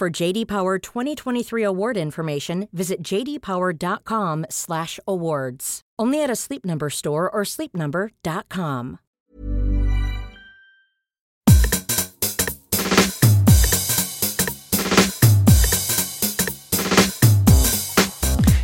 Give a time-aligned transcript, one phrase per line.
[0.00, 5.80] For JD Power 2023 award information, visit jdpower.com/awards.
[5.98, 8.98] Only at a Sleep Number store or sleepnumber.com.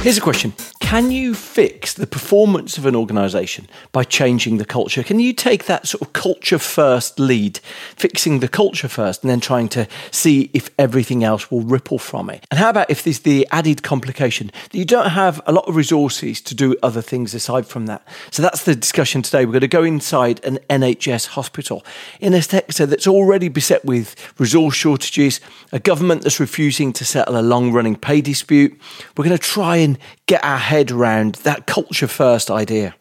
[0.00, 0.54] Here's a question
[0.86, 5.02] Can you fix the performance of an organization by changing the culture?
[5.02, 7.58] Can you take that sort of culture first lead,
[7.96, 12.30] fixing the culture first, and then trying to see if everything else will ripple from
[12.30, 12.46] it?
[12.52, 15.74] And how about if there's the added complication that you don't have a lot of
[15.74, 18.06] resources to do other things aside from that?
[18.30, 19.44] So that's the discussion today.
[19.44, 21.84] We're going to go inside an NHS hospital
[22.20, 25.40] in a sector that's already beset with resource shortages,
[25.72, 28.80] a government that's refusing to settle a long running pay dispute.
[29.16, 32.94] We're going to try and get our head around that culture first idea.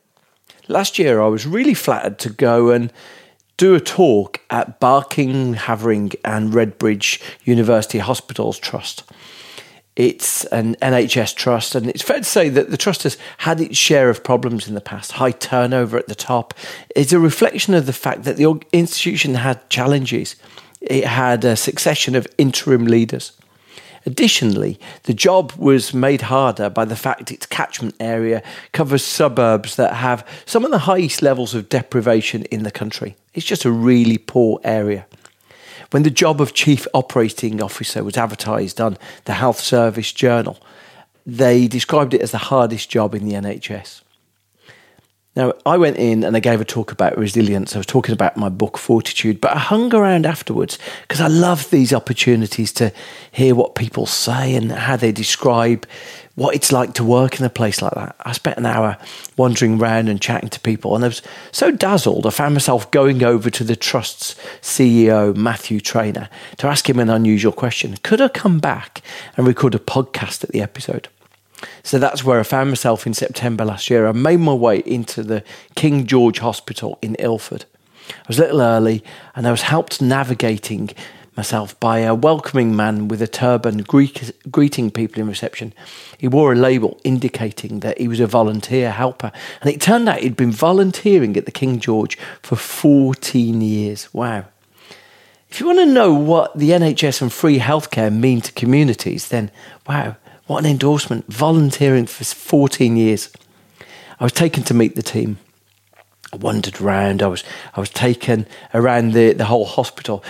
[0.70, 2.92] Last year, I was really flattered to go and
[3.58, 9.03] do a talk at Barking, Havering, and Redbridge University Hospitals Trust.
[9.98, 13.78] It's an NHS trust, and it's fair to say that the trust has had its
[13.78, 15.14] share of problems in the past.
[15.14, 16.53] High turnover at the top
[16.96, 20.38] is a reflection of the fact that the institution had challenges.
[20.80, 23.34] It had a succession of interim leaders.
[24.05, 29.95] Additionally, the job was made harder by the fact its catchment area covers suburbs that
[29.95, 33.16] have some of the highest levels of deprivation in the country.
[33.33, 35.07] It's just a really poor area.
[35.89, 40.59] When the job of Chief Operating Officer was advertised on the Health Service Journal,
[41.25, 44.01] they described it as the hardest job in the NHS.
[45.35, 47.75] Now, I went in and I gave a talk about resilience.
[47.75, 51.69] I was talking about my book, Fortitude, but I hung around afterwards because I love
[51.72, 52.94] these opportunities to
[53.31, 55.85] hear what people say and how they describe
[56.35, 58.16] what it's like to work in a place like that.
[58.22, 58.97] I spent an hour
[59.35, 61.22] wandering around and chatting to people, and I was
[61.52, 66.90] so dazzled, I found myself going over to the Trust's CEO, Matthew Trainer, to ask
[66.90, 69.02] him an unusual question Could I come back
[69.35, 71.09] and record a podcast at the episode?
[71.84, 74.08] So that's where I found myself in September last year.
[74.08, 75.44] I made my way into the
[75.76, 77.66] King George Hospital in Ilford.
[78.09, 79.03] I was a little early
[79.36, 80.92] and I was helped navigating
[81.36, 85.74] myself by a welcoming man with a turban greeting people in reception.
[86.18, 90.20] He wore a label indicating that he was a volunteer helper, and it turned out
[90.20, 94.14] he'd been volunteering at the King George for 14 years.
[94.14, 94.46] Wow.
[95.50, 99.52] If you want to know what the NHS and free healthcare mean to communities, then
[99.88, 100.16] wow,
[100.47, 101.31] what an endorsement.
[101.31, 103.31] Volunteering for 14 years.
[104.19, 105.38] I was taken to meet the team.
[106.31, 107.22] I wandered around.
[107.22, 107.44] I was,
[107.75, 110.23] I was taken around the, the whole hospital.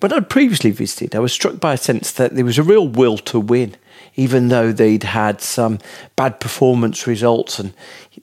[0.00, 2.88] When I'd previously visited, I was struck by a sense that there was a real
[2.88, 3.76] will to win,
[4.16, 5.78] even though they'd had some
[6.16, 7.72] bad performance results and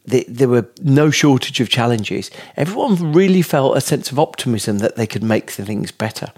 [0.05, 2.29] there were no shortage of challenges.
[2.57, 6.31] Everyone really felt a sense of optimism that they could make things better.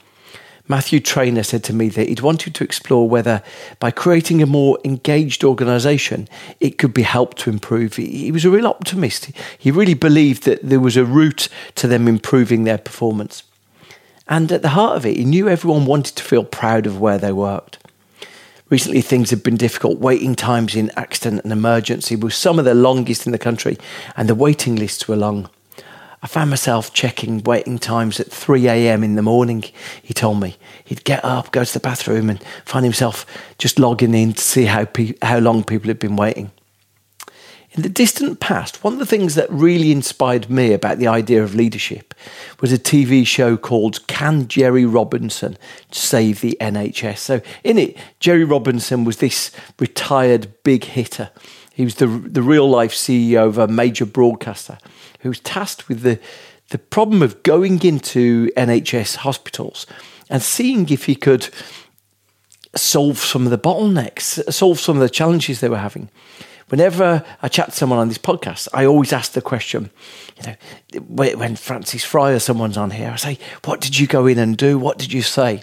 [0.72, 3.44] Matthew Trainer said to me that he'd wanted to explore whether
[3.82, 6.30] by creating a more engaged organisation,
[6.62, 7.98] it could be helped to improve.
[7.98, 9.32] He was a real optimist.
[9.58, 13.44] He really believed that there was a route to them improving their performance.
[14.30, 17.18] And at the heart of it, he knew everyone wanted to feel proud of where
[17.18, 17.78] they worked.
[18.70, 20.00] Recently, things have been difficult.
[20.00, 23.78] Waiting times in accident and emergency were some of the longest in the country,
[24.16, 25.50] and the waiting lists were long.
[26.24, 29.04] I found myself checking waiting times at 3 a.m.
[29.04, 29.64] in the morning,
[30.04, 30.56] he told me.
[30.84, 33.26] He'd get up, go to the bathroom, and find himself
[33.58, 36.52] just logging in to see how, pe- how long people had been waiting.
[37.72, 41.42] In the distant past, one of the things that really inspired me about the idea
[41.42, 42.14] of leadership
[42.60, 45.58] was a TV show called Can Gerry Robinson
[45.90, 47.18] Save the NHS?
[47.18, 51.32] So, in it, Gerry Robinson was this retired big hitter.
[51.74, 54.78] He was the, the real life CEO of a major broadcaster
[55.22, 56.20] who was tasked with the,
[56.70, 59.86] the problem of going into NHS hospitals
[60.30, 61.50] and seeing if he could
[62.76, 66.10] solve some of the bottlenecks, solve some of the challenges they were having.
[66.70, 69.92] Whenever I chat to someone on this podcast, I always ask the question,
[70.38, 74.26] you know, when Frances Frei or someone's on here, I say, What did you go
[74.26, 74.80] in and do?
[74.80, 75.62] What did you say?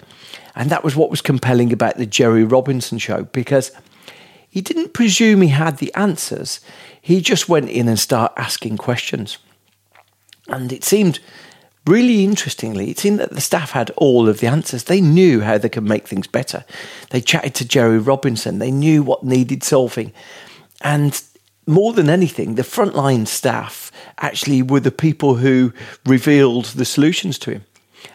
[0.55, 3.71] And that was what was compelling about the Gerry Robinson show because
[4.49, 6.59] he didn't presume he had the answers.
[7.01, 9.39] He just went in and started asking questions.
[10.51, 11.19] And it seemed
[11.85, 14.83] really interestingly, it seemed that the staff had all of the answers.
[14.83, 16.63] They knew how they could make things better.
[17.09, 20.11] They chatted to Gerry Robinson, they knew what needed solving.
[20.81, 21.21] And
[21.65, 25.73] more than anything, the frontline staff actually were the people who
[26.05, 27.65] revealed the solutions to him.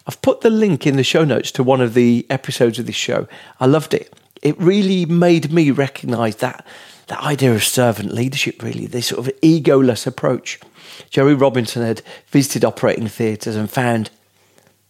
[0.06, 2.96] I've put the link in the show notes to one of the episodes of this
[2.96, 3.26] show.
[3.60, 4.12] I loved it.
[4.42, 6.66] It really made me recognize that
[7.06, 10.58] that idea of servant leadership, really, this sort of egoless approach.
[11.10, 14.10] Gerry Robinson had visited operating theatres and found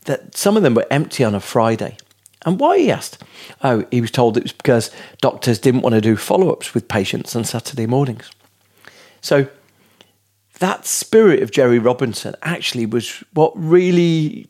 [0.04, 1.96] that some of them were empty on a Friday.
[2.44, 3.22] And why, he asked.
[3.62, 6.88] Oh, he was told it was because doctors didn't want to do follow ups with
[6.88, 8.30] patients on Saturday mornings.
[9.20, 9.48] So,
[10.58, 14.48] that spirit of Gerry Robinson actually was what really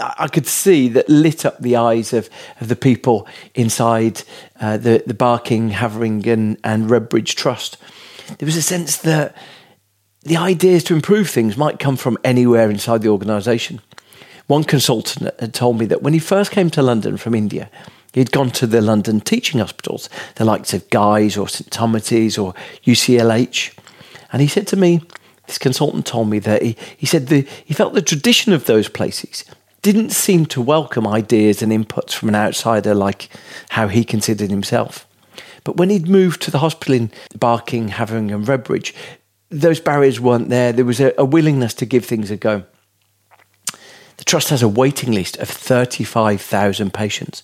[0.00, 2.28] I could see that lit up the eyes of,
[2.60, 4.22] of the people inside
[4.60, 7.78] uh, the, the Barking, Havering, and, and Redbridge Trust.
[8.38, 9.34] There was a sense that
[10.28, 13.80] the ideas to improve things might come from anywhere inside the organisation.
[14.46, 17.70] One consultant had told me that when he first came to London from India,
[18.12, 22.54] he'd gone to the London teaching hospitals, the likes of Guy's or St Thomas's or
[22.84, 23.76] UCLH.
[24.32, 25.02] And he said to me,
[25.46, 28.88] this consultant told me that he, he said the, he felt the tradition of those
[28.88, 29.44] places
[29.82, 33.28] didn't seem to welcome ideas and inputs from an outsider like
[33.70, 35.06] how he considered himself.
[35.64, 38.94] But when he'd moved to the hospital in Barking, Havering, and Redbridge,
[39.50, 40.72] those barriers weren't there.
[40.72, 42.64] There was a, a willingness to give things a go.
[44.18, 47.42] The Trust has a waiting list of 35,000 patients.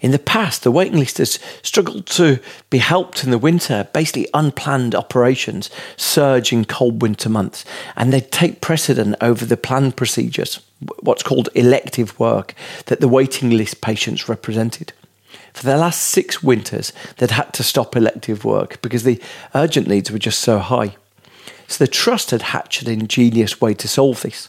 [0.00, 2.38] In the past, the waiting list has struggled to
[2.70, 7.64] be helped in the winter, basically unplanned operations surge in cold winter months,
[7.96, 10.60] and they take precedent over the planned procedures,
[11.00, 12.54] what's called elective work,
[12.86, 14.92] that the waiting list patients represented.
[15.54, 19.20] For the last six winters, they'd had to stop elective work because the
[19.54, 20.96] urgent needs were just so high.
[21.68, 24.48] So the Trust had hatched an ingenious way to solve this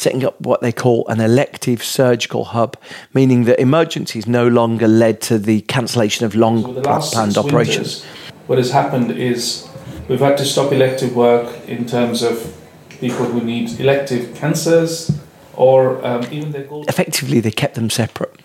[0.00, 2.74] setting up what they call an elective surgical hub,
[3.12, 8.00] meaning that emergencies no longer led to the cancellation of long so planned operations.
[8.00, 8.04] Winters,
[8.46, 9.68] what has happened is
[10.08, 12.56] we've had to stop elective work in terms of
[12.88, 15.10] people who need elective cancers
[15.54, 16.88] or um, even their gold.
[16.88, 18.39] Effectively, they kept them separate.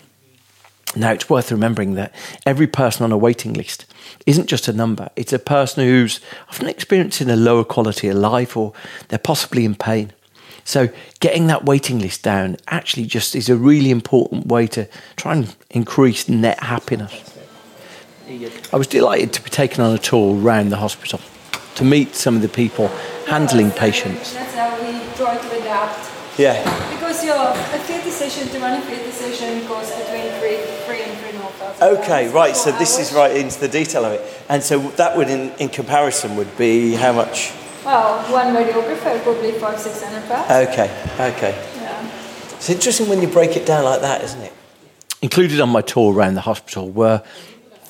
[0.96, 2.14] Now, it's worth remembering that
[2.44, 3.84] every person on a waiting list
[4.24, 8.56] isn't just a number, it's a person who's often experiencing a lower quality of life
[8.56, 8.72] or
[9.08, 10.12] they're possibly in pain.
[10.64, 10.88] So,
[11.20, 15.54] getting that waiting list down actually just is a really important way to try and
[15.70, 17.36] increase net happiness.
[18.72, 21.20] I was delighted to be taken on a tour around the hospital
[21.76, 22.88] to meet some of the people
[23.28, 24.32] handling patients.
[24.34, 26.10] That's how we try to adapt.
[26.36, 26.58] Yeah.
[26.90, 30.58] Because your activity session to running activity session goes between three.
[31.80, 32.56] Okay, right.
[32.56, 35.68] So this is right into the detail of it, and so that would, in, in
[35.68, 37.52] comparison, would be how much?
[37.84, 40.50] Well, one radiographer probably five, six hundred pounds.
[40.50, 40.90] Okay,
[41.20, 41.52] okay.
[41.76, 42.10] Yeah.
[42.54, 44.52] It's interesting when you break it down like that, isn't it?
[45.22, 47.22] Included on my tour around the hospital were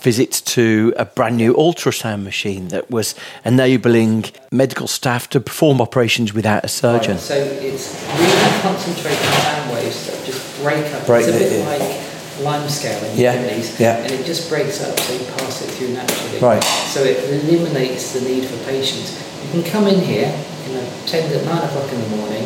[0.00, 3.14] visits to a brand new ultrasound machine that was
[3.44, 7.12] enabling medical staff to perform operations without a surgeon.
[7.12, 11.06] Right, so it's really concentrated sound waves that just break up.
[11.06, 11.86] Break it's a it, bit yeah.
[11.86, 12.05] like
[12.40, 13.96] lime scale in Yeah, your kidneys, yeah.
[13.98, 16.38] and it just breaks up so you pass it through naturally.
[16.40, 16.62] Right.
[16.64, 19.22] So it eliminates the need for patients.
[19.44, 20.28] You can come in here,
[20.66, 22.44] you know, attend at nine o'clock in the morning,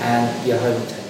[0.00, 1.04] and you're home at ten.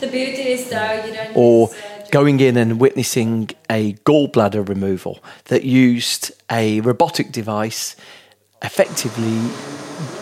[0.00, 1.36] The beauty is though you don't.
[1.36, 7.96] or use, going in and witnessing a gallbladder removal that used a robotic device
[8.62, 9.38] effectively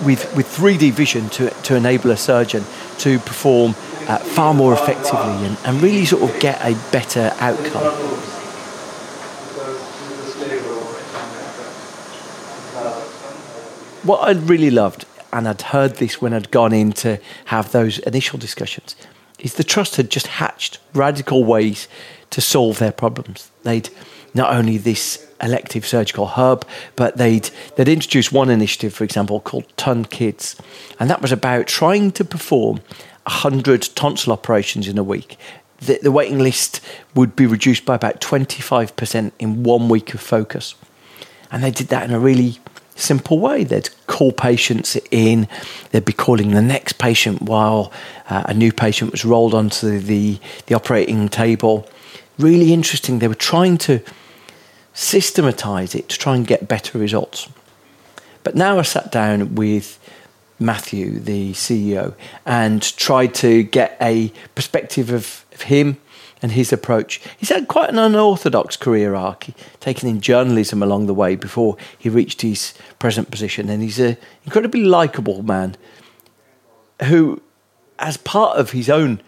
[0.04, 2.64] with, with 3D vision to, to enable a surgeon
[2.98, 3.74] to perform
[4.08, 7.94] uh, far more effectively and, and really sort of get a better outcome.
[14.02, 17.98] What I really loved, and I'd heard this when I'd gone in to have those
[17.98, 18.96] initial discussions,
[19.38, 21.88] is the trust had just hatched radical ways
[22.30, 23.50] to solve their problems.
[23.64, 23.90] They'd
[24.34, 26.64] not only this elective surgical hub,
[26.96, 30.56] but they'd they'd introduced one initiative, for example, called Ton Kids,
[30.98, 32.80] and that was about trying to perform
[33.28, 35.38] hundred tonsil operations in a week.
[35.80, 36.80] The, the waiting list
[37.14, 40.74] would be reduced by about twenty five percent in one week of focus,
[41.50, 42.58] and they did that in a really
[42.96, 43.62] simple way.
[43.62, 45.46] They'd call patients in,
[45.90, 47.92] they'd be calling the next patient while
[48.28, 51.88] uh, a new patient was rolled onto the, the operating table.
[52.38, 53.20] Really interesting.
[53.20, 54.00] They were trying to
[54.94, 57.48] systematise it to try and get better results.
[58.42, 60.00] But now I sat down with
[60.58, 65.98] Matthew, the CEO, and tried to get a perspective of, of him
[66.42, 67.20] and his approach.
[67.36, 69.46] He's had quite an unorthodox career arc,
[69.80, 73.68] taking in journalism along the way before he reached his present position.
[73.68, 75.76] And he's an incredibly likable man
[77.04, 77.42] who,
[77.98, 79.20] as part of his own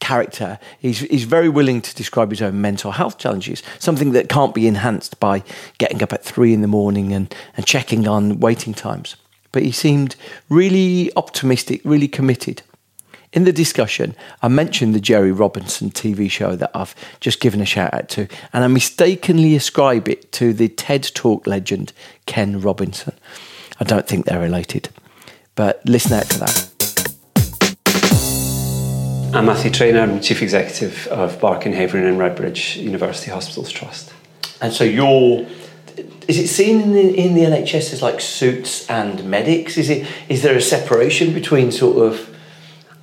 [0.00, 4.54] character, he's, he's very willing to describe his own mental health challenges, something that can't
[4.54, 5.42] be enhanced by
[5.78, 9.16] getting up at three in the morning and, and checking on waiting times.
[9.52, 10.16] But he seemed
[10.48, 12.62] really optimistic, really committed.
[13.32, 17.64] In the discussion, I mentioned the Gerry Robinson TV show that I've just given a
[17.64, 21.94] shout out to, and I mistakenly ascribe it to the TED Talk legend
[22.26, 23.14] Ken Robinson.
[23.80, 24.90] I don't think they're related,
[25.54, 26.68] but listen out to that.
[29.34, 34.12] I'm Matthew Trainer, I'm Chief Executive of Barking, Havering and Redbridge University Hospitals Trust.
[34.60, 35.46] And so you're
[36.28, 39.76] is it seen in the, in the NHS as like suits and medics?
[39.76, 42.28] Is it is there a separation between sort of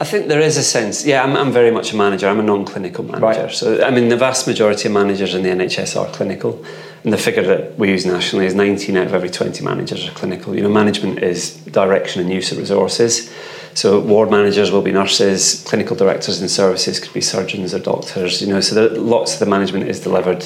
[0.01, 1.05] I think there is a sense.
[1.05, 2.29] Yeah, I'm, I'm very much a manager.
[2.29, 3.43] I'm a non-clinical manager.
[3.43, 3.51] Right.
[3.51, 6.63] So I mean, the vast majority of managers in the NHS are clinical,
[7.03, 10.11] and the figure that we use nationally is 19 out of every 20 managers are
[10.11, 10.55] clinical.
[10.55, 13.29] You know, management is direction and use of resources.
[13.73, 18.41] So ward managers will be nurses, clinical directors in services could be surgeons or doctors.
[18.41, 20.43] You know, so there, lots of the management is delivered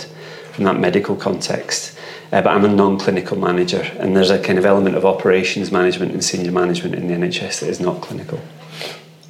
[0.51, 1.97] from that medical context.
[2.33, 6.13] Uh, but I'm a non-clinical manager, and there's a kind of element of operations management
[6.13, 8.41] and senior management in the NHS that is not clinical.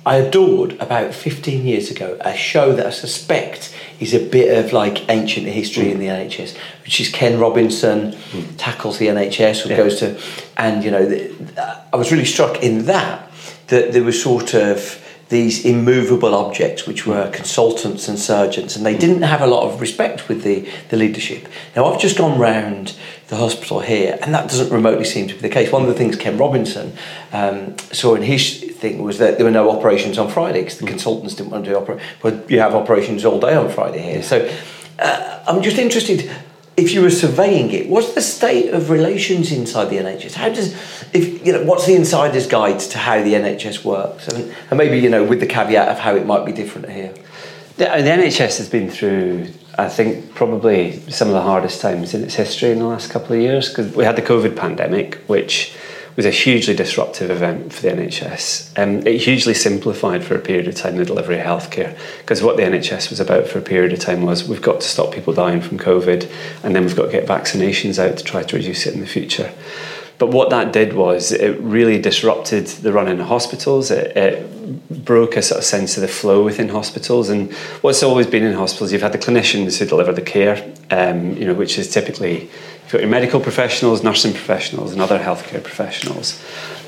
[0.05, 4.71] I adored about 15 years ago a show that I suspect is a bit of
[4.71, 5.91] like ancient history mm.
[5.91, 8.53] in the NHS, which is Ken Robinson mm.
[8.57, 9.77] tackles the NHS or yeah.
[9.77, 10.17] goes to,
[10.55, 13.29] and you know, the, I was really struck in that
[13.67, 15.02] that there was sort of
[15.33, 19.81] these immovable objects, which were consultants and surgeons, and they didn't have a lot of
[19.81, 21.47] respect with the, the leadership.
[21.75, 22.95] Now, I've just gone round
[23.29, 25.71] the hospital here, and that doesn't remotely seem to be the case.
[25.71, 26.93] One of the things Ken Robinson
[27.31, 30.85] um, saw in his thing was that there were no operations on Friday because the
[30.85, 30.89] mm.
[30.89, 32.07] consultants didn't want to do operations.
[32.21, 34.21] But you have operations all day on Friday here.
[34.21, 34.47] So
[34.99, 36.29] uh, I'm just interested
[36.75, 40.33] if you were surveying it, what's the state of relations inside the NHS?
[40.33, 40.73] How does,
[41.13, 44.99] if you know, what's the insider's guide to how the NHS works, and, and maybe
[44.99, 47.13] you know, with the caveat of how it might be different here.
[47.77, 52.23] The, the NHS has been through, I think, probably some of the hardest times in
[52.23, 55.75] its history in the last couple of years because we had the COVID pandemic, which
[56.15, 58.77] was a hugely disruptive event for the NHS.
[58.77, 62.57] Um, it hugely simplified for a period of time the delivery of healthcare because what
[62.57, 65.33] the NHS was about for a period of time was we've got to stop people
[65.33, 66.29] dying from COVID
[66.63, 69.07] and then we've got to get vaccinations out to try to reduce it in the
[69.07, 69.51] future.
[70.19, 73.91] But what that did was it really disrupted the run in hospitals.
[73.91, 74.49] It, it,
[74.89, 77.27] broke a sort of sense of the flow within hospitals.
[77.27, 77.51] And
[77.81, 81.45] what's always been in hospitals, you've had the clinicians who deliver the care, um, you
[81.45, 82.49] know, which is typically
[82.93, 86.39] got your medical professionals, nursing professionals, and other healthcare professionals.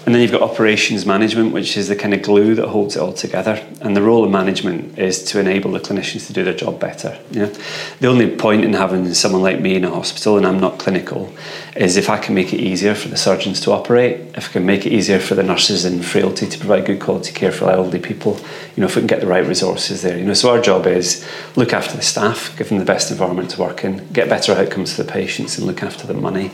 [0.05, 3.00] And then you've got operations management, which is the kind of glue that holds it
[3.00, 3.65] all together.
[3.81, 7.19] And the role of management is to enable the clinicians to do their job better.
[7.31, 7.53] You know?
[8.01, 11.33] The only point in having someone like me in a hospital, and I'm not clinical,
[11.75, 14.65] is if I can make it easier for the surgeons to operate, if I can
[14.67, 18.00] make it easier for the nurses in frailty to provide good quality care for elderly
[18.00, 18.39] people,
[18.75, 20.19] you know, if we can get the right resources there.
[20.19, 23.50] You know, so our job is look after the staff, give them the best environment
[23.51, 26.51] to work in, get better outcomes for the patients, and look after the money.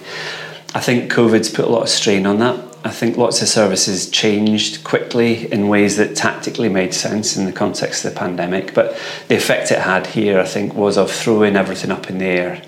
[0.73, 2.70] I think COVID's put a lot of strain on that.
[2.83, 7.51] I think lots of services changed quickly in ways that tactically made sense in the
[7.51, 8.73] context of the pandemic.
[8.73, 8.97] But
[9.27, 12.63] the effect it had here, I think, was of throwing everything up in the air.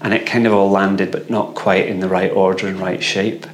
[0.00, 3.02] And it kind of all landed, but not quite in the right order and right
[3.02, 3.46] shape.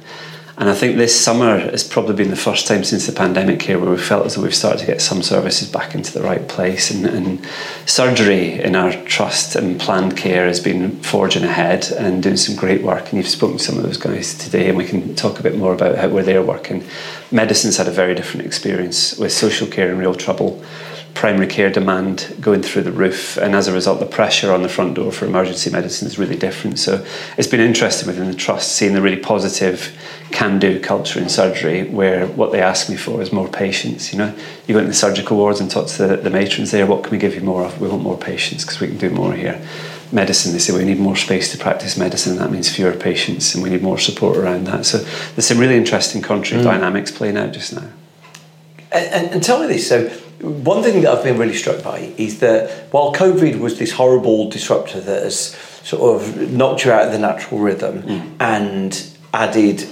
[0.57, 3.77] And I think this summer has probably been the first time since the pandemic here
[3.77, 6.47] where we felt as though we've started to get some services back into the right
[6.47, 6.91] place.
[6.91, 7.45] And, and
[7.85, 12.83] surgery in our trust and planned care has been forging ahead and doing some great
[12.83, 13.09] work.
[13.09, 15.57] And you've spoken to some of those guys today, and we can talk a bit
[15.57, 16.85] more about how where they're working.
[17.31, 20.63] Medicine's had a very different experience with social care in real trouble
[21.15, 24.69] primary care demand going through the roof, and as a result, the pressure on the
[24.69, 26.77] front door for emergency medicine is really different.
[26.77, 27.03] So
[27.37, 29.97] it's been interesting within the trust seeing the really positive
[30.31, 34.11] can-do culture in surgery, where what they ask me for is more patients.
[34.11, 34.35] You know,
[34.67, 36.85] you go into the surgical wards and talk to the, the matrons there.
[36.85, 37.79] What can we give you more of?
[37.79, 39.65] We want more patients because we can do more here.
[40.11, 42.35] Medicine, they say we need more space to practice medicine.
[42.37, 44.85] That means fewer patients, and we need more support around that.
[44.85, 46.63] So there's some really interesting country mm.
[46.63, 47.89] dynamics playing out just now.
[48.91, 49.87] And, and, and tell me this.
[49.87, 50.09] So
[50.41, 54.49] one thing that I've been really struck by is that while COVID was this horrible
[54.49, 58.35] disruptor that has sort of knocked you out of the natural rhythm mm.
[58.39, 59.87] and added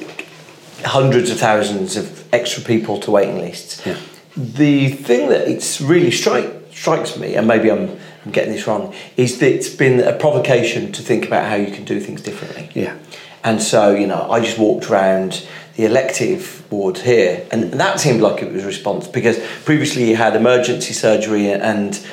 [0.86, 3.98] hundreds of thousands of extra people to waiting lists, yeah.
[4.36, 8.94] the thing that it's really strike, strikes me, and maybe I'm I'm getting this wrong,
[9.18, 12.70] is that it's been a provocation to think about how you can do things differently.
[12.74, 12.98] Yeah.
[13.44, 15.46] And so, you know, I just walked around
[15.76, 20.16] the elective ward here, and that seemed like it was a response because previously you
[20.16, 22.06] had emergency surgery and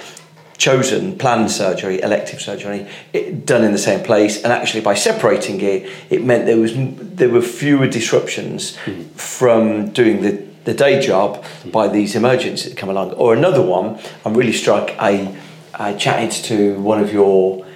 [0.57, 5.61] chosen planned surgery, elective surgery, it, done in the same place, and actually by separating
[5.61, 9.07] it, it meant there was there were fewer disruptions mm.
[9.13, 13.13] from doing the the day job by these emergencies that come along.
[13.13, 14.91] Or another one, I'm really struck.
[14.99, 15.37] I
[15.75, 17.67] I chatted to one of your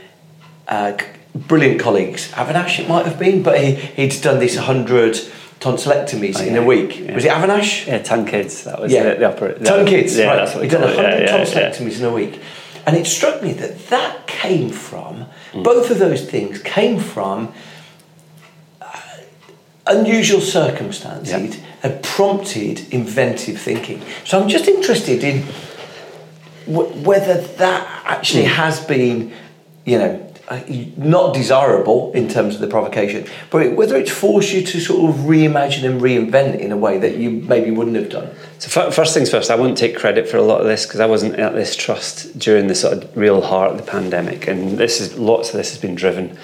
[0.69, 0.97] uh,
[1.35, 5.17] brilliant colleagues, Avinash it might have been, but he, he'd done this 100
[5.61, 6.99] tonsillectomies oh, in a week.
[6.99, 7.15] Yeah.
[7.15, 7.87] Was it Avinash?
[7.87, 8.65] Yeah, ton kids.
[8.65, 9.15] That was yeah.
[9.15, 9.53] the, the upper.
[9.55, 10.37] Ton kids, yeah, right.
[10.37, 12.41] That's what he'd done 100 yeah, tonsillectomies in a week.
[12.87, 15.65] And it struck me that that came from, mm.
[15.65, 17.55] both of those things came from
[18.83, 19.01] uh,
[19.87, 24.03] unusual circumstances had prompted inventive thinking.
[24.25, 25.47] So I'm just interested in
[26.67, 28.55] w- whether that actually mm.
[28.55, 29.35] has been,
[29.85, 30.24] you know,
[30.97, 35.21] not desirable in terms of the provocation, but whether it's forced you to sort of
[35.23, 38.31] reimagine and reinvent in a way that you maybe wouldn't have done.
[38.59, 41.07] So first things first, I won't take credit for a lot of this because I
[41.07, 45.01] wasn't at this trust during the sort of real heart of the pandemic, and this
[45.01, 46.39] is lots of this has been driven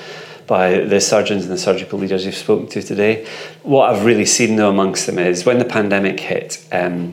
[0.47, 3.27] by the surgeons and the surgical leaders you've spoken to today.
[3.63, 6.67] What I've really seen though amongst them is when the pandemic hit.
[6.73, 7.13] Um,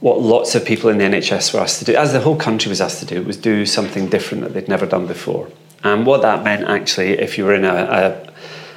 [0.00, 2.68] what lots of people in the NHS were asked to do, as the whole country
[2.68, 5.48] was asked to do, was do something different that they'd never done before.
[5.84, 8.32] And what that meant, actually, if you were in a, a,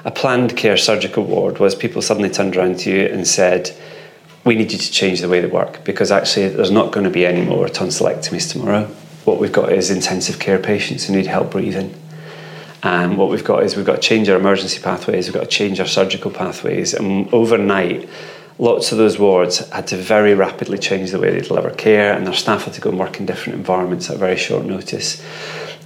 [0.05, 3.75] a planned care surgical ward, was people suddenly turned around to you and said,
[4.43, 7.09] we need you to change the way they work because actually there's not going to
[7.11, 8.85] be any more tonsillectomies tomorrow.
[9.25, 11.95] What we've got is intensive care patients who need help breathing.
[12.83, 15.47] And what we've got is we've got to change our emergency pathways, we've got to
[15.47, 16.95] change our surgical pathways.
[16.95, 18.09] And overnight,
[18.59, 22.25] lots of those wards had to very rapidly change the way they deliver care, and
[22.25, 25.23] their staff had to go and work in different environments at very short notice.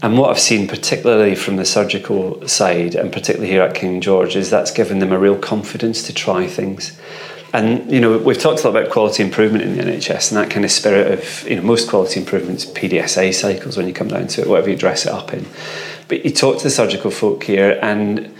[0.02, 4.36] And what I've seen, particularly from the surgical side, and particularly here at King George,
[4.36, 7.00] is that's given them a real confidence to try things.
[7.54, 10.52] And you know, we've talked a lot about quality improvement in the NHS, and that
[10.52, 14.28] kind of spirit of you know most quality improvements PDSA cycles when you come down
[14.28, 15.46] to it, whatever you dress it up in.
[16.10, 18.36] But you talk to the surgical folk here, and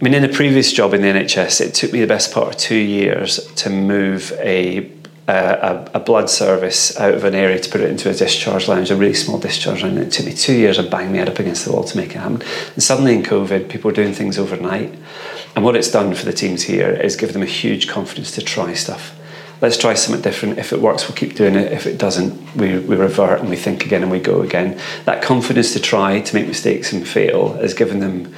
[0.00, 2.48] I mean, in a previous job in the NHS, it took me the best part
[2.48, 4.92] of two years to move a
[5.26, 8.90] a, a, blood service out of an area to put it into a discharge lounge,
[8.90, 9.98] a really small discharge lounge.
[9.98, 12.12] It took me two years of banging my head up against the wall to make
[12.12, 12.40] it happen.
[12.72, 14.94] And suddenly in COVID, people are doing things overnight.
[15.54, 18.42] And what it's done for the teams here is give them a huge confidence to
[18.42, 19.18] try stuff.
[19.60, 20.58] Let's try something different.
[20.58, 21.72] If it works, we'll keep doing it.
[21.72, 24.80] If it doesn't, we, we revert and we think again and we go again.
[25.04, 28.34] That confidence to try, to make mistakes and fail, has given them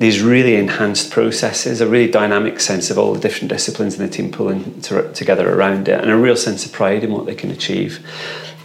[0.00, 4.10] these really enhanced processes, a really dynamic sense of all the different disciplines in the
[4.10, 7.34] team pulling to, together around it, and a real sense of pride in what they
[7.34, 8.04] can achieve.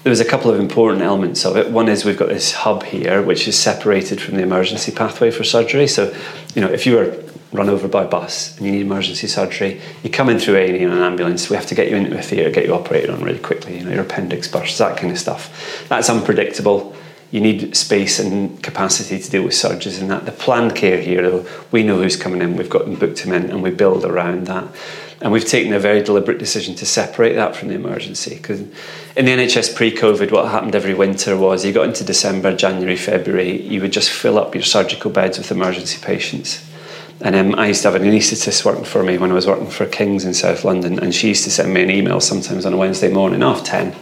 [0.04, 1.70] There was a couple of important elements of it.
[1.72, 5.44] One is we've got this hub here, which is separated from the emergency pathway for
[5.44, 5.88] surgery.
[5.88, 6.16] So,
[6.56, 7.22] you know, if you were
[7.52, 10.90] run over by bus and you need emergency surgery, you come in through A&E in
[10.90, 13.40] an ambulance, we have to get you into a theatre, get you operated on really
[13.40, 15.86] quickly, you know, your appendix bursts, that kind of stuff.
[15.90, 16.96] That's unpredictable
[17.36, 20.26] you need space and capacity to deal with surges and that.
[20.26, 23.34] The planned care here, though, we know who's coming in, we've got them booked him
[23.34, 24.66] in, and we build around that.
[25.20, 28.36] And we've taken a very deliberate decision to separate that from the emergency.
[28.36, 32.56] Because in the NHS pre COVID, what happened every winter was you got into December,
[32.56, 36.66] January, February, you would just fill up your surgical beds with emergency patients.
[37.20, 39.70] And um, I used to have an anaesthetist working for me when I was working
[39.70, 42.72] for King's in South London, and she used to send me an email sometimes on
[42.72, 43.94] a Wednesday morning, half 10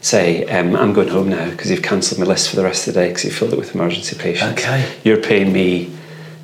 [0.00, 2.94] say, um, I'm going home now because you've cancelled my list for the rest of
[2.94, 4.60] the day because you filled it with emergency patients.
[4.60, 4.96] Okay.
[5.04, 5.90] You're paying me,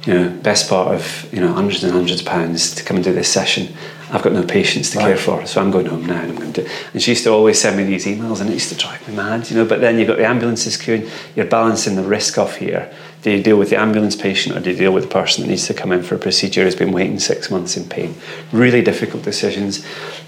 [0.07, 3.05] you know, best part of, you know, hundreds and hundreds of pounds to come and
[3.05, 3.75] do this session.
[4.11, 5.07] I've got no patients to right.
[5.07, 7.25] care for, so I'm going home now and I'm going to do And she used
[7.25, 9.65] to always send me these emails and it used to drive me mad, you know,
[9.65, 12.95] but then you've got the ambulances queuing, you're balancing the risk off here.
[13.25, 15.49] Do you deal with the ambulance patient or do you deal with the person that
[15.49, 18.15] needs to come in for a procedure who's been waiting six months in pain?
[18.53, 19.83] Really difficult decisions.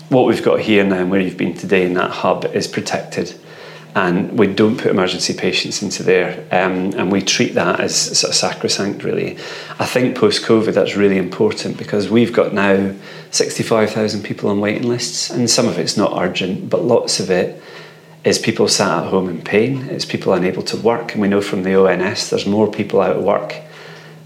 [0.08, 3.38] What we've got here now and where you've been today in that hub is protected.
[3.94, 8.30] And we don't put emergency patients into there um, and we treat that as sort
[8.30, 9.36] of sacrosanct really.
[9.78, 12.94] I think post covid that's really important because we've got now
[13.30, 17.62] 65,000 people on waiting lists and some of it's not urgent but lots of it
[18.26, 21.40] is people sat at home in pain it's people unable to work and we know
[21.40, 23.54] from the ons there's more people out of work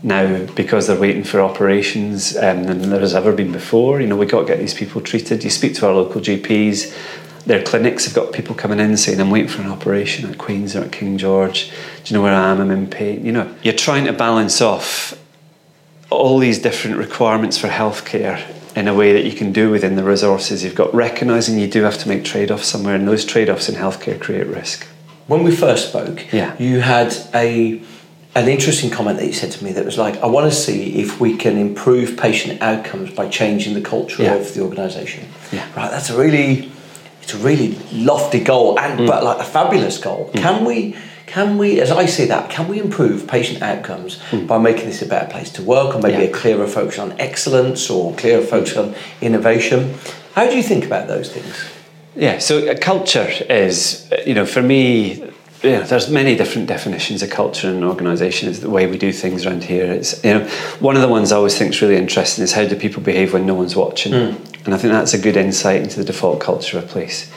[0.03, 4.01] now because they're waiting for operations um, than there has ever been before.
[4.01, 5.45] You know, we've got to get these people treated.
[5.45, 6.95] You speak to our local GPs,
[7.45, 10.77] their clinics have got people coming in saying, I'm waiting for an operation at Queen's
[10.77, 11.71] or at King George.
[11.71, 11.75] Do
[12.07, 12.61] you know where I am?
[12.61, 13.25] I'm in pain.
[13.25, 15.19] You know, you're trying to balance off
[16.11, 20.05] all these different requirements for healthcare in a way that you can do within the
[20.05, 23.49] resources you've got, recognizing you do have to make trade offs somewhere, and those trade
[23.51, 24.87] offs in healthcare create risk.
[25.27, 26.55] when we first spoke, Yeah.
[26.59, 27.81] you had a
[28.35, 31.01] an interesting comment that you said to me that was like, I want to see
[31.01, 34.35] if we can improve patient outcomes by changing the culture Yeah.
[34.35, 35.25] of the organisation.
[35.53, 35.65] Yeah.
[35.77, 36.71] Right, that's a really
[37.23, 39.07] it's a really lofty goal and Mm.
[39.07, 40.31] but like a fabulous goal.
[40.35, 40.97] Can we
[41.31, 45.07] can we, as I see that, can we improve patient outcomes by making this a
[45.07, 46.21] better place to work, or maybe Mm.
[46.25, 46.37] Yeah.
[46.37, 49.95] a clearer focus on excellence, or clearer focus on innovation?
[50.35, 51.55] How do you think about those things?
[52.16, 55.23] Yeah, so a culture is, you know, for me,
[55.62, 58.49] you know, there's many different definitions of culture in an organisation.
[58.49, 59.85] It's the way we do things around here.
[59.93, 60.45] It's, you know,
[60.81, 63.33] one of the ones I always think is really interesting is how do people behave
[63.35, 64.12] when no one's watching?
[64.14, 67.31] And I think that's a good insight into the default culture of a place.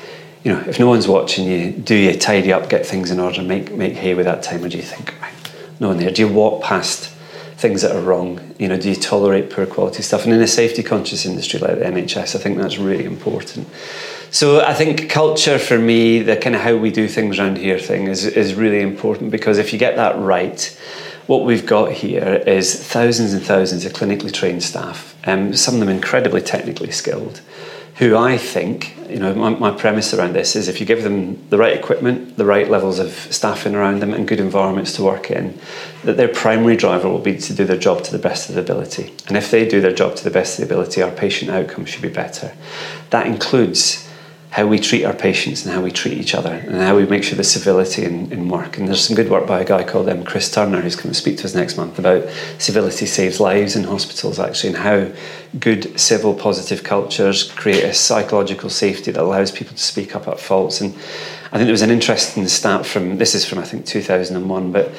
[0.44, 3.42] You know, if no one's watching you, do you tidy up, get things in order,
[3.42, 5.14] make make hay with that time, or do you think,
[5.80, 6.12] no one there?
[6.12, 7.10] Do you walk past
[7.56, 8.54] things that are wrong?
[8.60, 10.26] You know, do you tolerate poor quality stuff?
[10.26, 13.68] And in a safety conscious industry like the NHS, I think that's really important.
[14.32, 17.78] So I think culture for me, the kind of how we do things around here
[17.78, 20.76] thing is, is really important because if you get that right,
[21.28, 25.80] what we've got here is thousands and thousands of clinically trained staff, um, some of
[25.80, 27.42] them incredibly technically skilled,
[27.96, 31.48] who I think, you know, my, my premise around this is if you give them
[31.50, 35.30] the right equipment, the right levels of staffing around them, and good environments to work
[35.30, 35.60] in,
[36.04, 38.64] that their primary driver will be to do their job to the best of their
[38.64, 39.14] ability.
[39.28, 41.90] And if they do their job to the best of their ability, our patient outcomes
[41.90, 42.56] should be better.
[43.12, 44.10] That includes
[44.54, 47.24] how we treat our patients and how we treat each other and how we make
[47.24, 48.78] sure the civility in, in work.
[48.78, 51.16] And there's some good work by a guy called um, Chris Turner who's going to
[51.16, 55.12] speak to us next month about civility saves lives in hospitals actually and how
[55.60, 60.40] good civil positive cultures create a psychological safety that allows people to speak up at
[60.40, 60.82] faults.
[60.82, 60.94] And
[61.52, 64.94] I think there was an interesting stat from, this is from I think 2001, but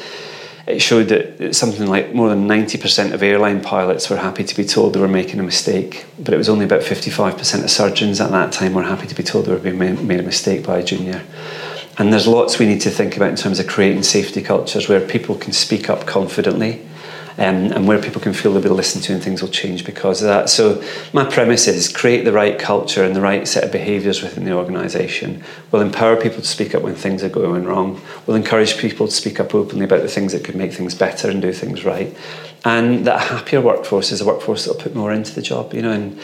[0.66, 4.64] it showed that something like more than 90% of airline pilots were happy to be
[4.64, 8.30] told they were making a mistake, but it was only about 55% of surgeons at
[8.30, 10.84] that time were happy to be told they were being made a mistake by a
[10.84, 11.22] junior.
[11.98, 15.00] And there's lots we need to think about in terms of creating safety cultures where
[15.00, 16.80] people can speak up confidently
[17.36, 20.22] um, and where people can feel they'll be listened to and things will change because
[20.22, 20.48] of that.
[20.48, 24.44] So my premise is create the right culture and the right set of behaviours within
[24.44, 25.42] the organisation.
[25.70, 28.00] We'll empower people to speak up when things are going wrong.
[28.26, 31.28] We'll encourage people to speak up openly about the things that could make things better
[31.28, 32.16] and do things right.
[32.64, 35.82] And that a happier workforce is a workforce that'll put more into the job, you
[35.82, 35.92] know.
[35.92, 36.20] And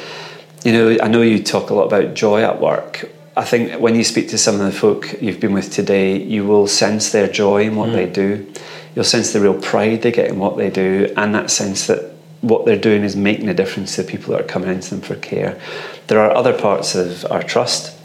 [0.64, 3.10] you know, I know you talk a lot about joy at work.
[3.36, 6.44] I think when you speak to some of the folk you've been with today, you
[6.44, 8.52] will sense their joy in what they do.
[8.94, 12.12] You'll sense the real pride they get in what they do, and that sense that
[12.40, 15.00] what they're doing is making a difference to the people that are coming into them
[15.00, 15.60] for care.
[16.06, 17.96] There are other parts of our trust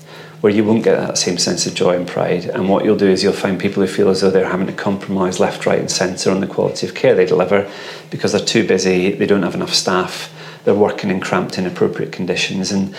[0.42, 2.46] where you won't get that same sense of joy and pride.
[2.46, 4.74] And what you'll do is you'll find people who feel as though they're having to
[4.74, 7.72] compromise left, right, and centre on the quality of care they deliver
[8.12, 10.32] because they're too busy, they don't have enough staff,
[10.64, 12.72] they're working in cramped, inappropriate conditions.
[12.72, 12.96] And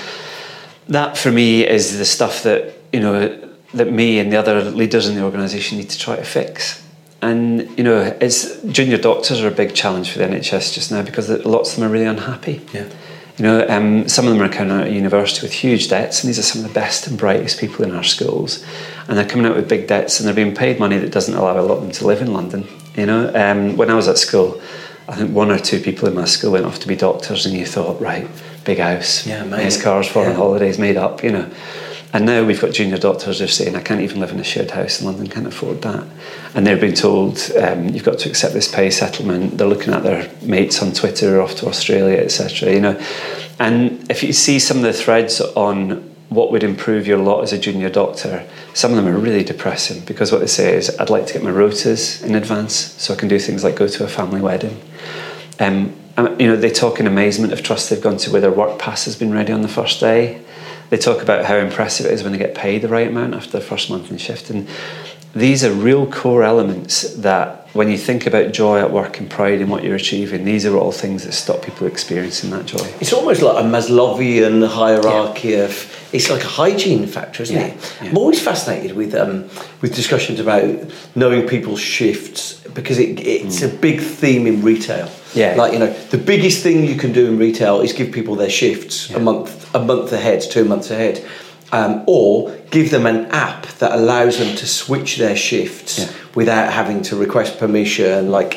[0.88, 5.06] that for me is the stuff that, you know, that me and the other leaders
[5.06, 6.85] in the organisation need to try to fix.
[7.26, 11.02] And you know, it's junior doctors are a big challenge for the NHS just now
[11.02, 12.60] because lots of them are really unhappy.
[12.72, 12.88] Yeah.
[13.36, 16.28] You know, um, some of them are coming out of university with huge debts, and
[16.28, 18.64] these are some of the best and brightest people in our schools.
[19.08, 21.58] And they're coming out with big debts, and they're being paid money that doesn't allow
[21.58, 22.66] a lot of them to live in London.
[22.96, 24.58] You know, um, when I was at school,
[25.08, 27.54] I think one or two people in my school went off to be doctors, and
[27.54, 28.26] you thought, right,
[28.64, 30.36] big house, Yeah, nice cars, foreign Yeah.
[30.36, 31.22] holidays, made up.
[31.22, 31.50] You know.
[32.16, 34.42] And now we've got junior doctors who are saying, I can't even live in a
[34.42, 36.02] shared house in London, can't afford that.
[36.54, 39.58] And they're being told, um, you've got to accept this pay settlement.
[39.58, 42.72] They're looking at their mates on Twitter off to Australia, etc.
[42.72, 43.06] You know,
[43.58, 47.52] and if you see some of the threads on what would improve your lot as
[47.52, 51.10] a junior doctor, some of them are really depressing because what they say is, I'd
[51.10, 54.04] like to get my rotas in advance so I can do things like go to
[54.04, 54.80] a family wedding.
[55.60, 55.94] Um,
[56.38, 59.04] you know, they talk in amazement of trust they've gone to where their work pass
[59.04, 60.42] has been ready on the first day.
[60.90, 63.52] They talk about how impressive it is when they get paid the right amount after
[63.52, 64.50] the first month in shift.
[64.50, 64.68] And
[65.34, 69.60] these are real core elements that when you think about joy at work and pride
[69.60, 72.86] in what you're achieving, these are all things that stop people experiencing that joy.
[73.00, 75.92] It's almost like a Maslowian hierarchy of.
[76.12, 77.96] It's like a hygiene factor, isn't Yeah, it?
[78.00, 78.10] yeah.
[78.10, 79.42] I'm always fascinated with um,
[79.82, 80.64] with discussions about
[81.14, 85.10] knowing people's shifts because it, it's a big theme in retail.
[85.36, 85.54] Yeah.
[85.54, 88.50] like you know, the biggest thing you can do in retail is give people their
[88.50, 91.24] shifts a month a month ahead, two months ahead.
[91.72, 96.08] Um, or give them an app that allows them to switch their shifts Yeah.
[96.36, 98.30] without having to request permission.
[98.30, 98.52] Like,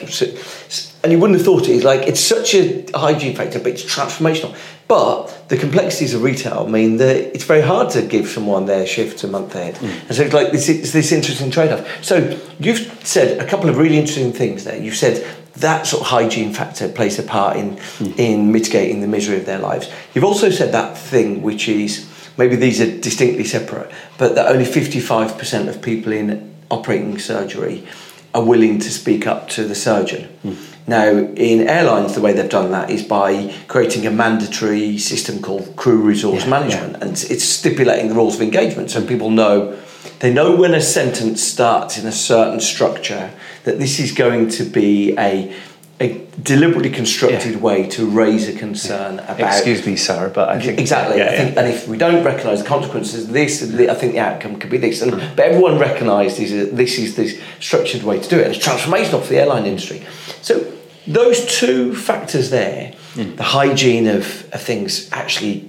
[1.04, 1.84] and you wouldn't have thought it.
[1.84, 4.54] Like, it's such a hygiene factor, but it's transformational.
[4.88, 9.24] But the complexities of retail mean that it's very hard to give someone their shifts
[9.24, 9.80] a month ahead.
[10.08, 12.04] And so, it's like this, it's this interesting trade-off.
[12.04, 14.78] So, you've said a couple of really interesting things there.
[14.78, 15.26] You've said
[15.60, 18.12] that sort of hygiene factor plays a part in hmm.
[18.18, 19.92] in mitigating the misery of their lives.
[20.14, 24.66] You've also said that thing which is maybe these are distinctly separate, but that only
[24.66, 27.86] 55% of people in operating surgery
[28.34, 30.26] are willing to speak up to the surgeon.
[30.42, 30.54] Hmm.
[30.88, 35.76] Now, in airlines, the way they've done that is by creating a mandatory system called
[35.76, 39.78] crew resource Yeah, management, and it's stipulating the rules of engagement so people know
[40.20, 43.32] they know when a sentence starts in a certain structure
[43.64, 45.54] that this is going to be a
[46.02, 47.58] a deliberately constructed Yeah.
[47.58, 51.18] way to raise a concern about Excuse me, sir, but I think exactly.
[51.18, 51.60] Yeah, I think, yeah.
[51.62, 54.70] and if we don't recognise the consequences of this, the- I think the outcome could
[54.70, 55.02] be this.
[55.02, 55.36] And Mm.
[55.36, 58.46] but everyone recognises that this is the structured way to do it.
[58.46, 60.02] And it's transformational for the airline industry.
[60.42, 60.64] So
[61.06, 63.36] those two factors there, Mm.
[63.36, 65.66] the hygiene of, of things actually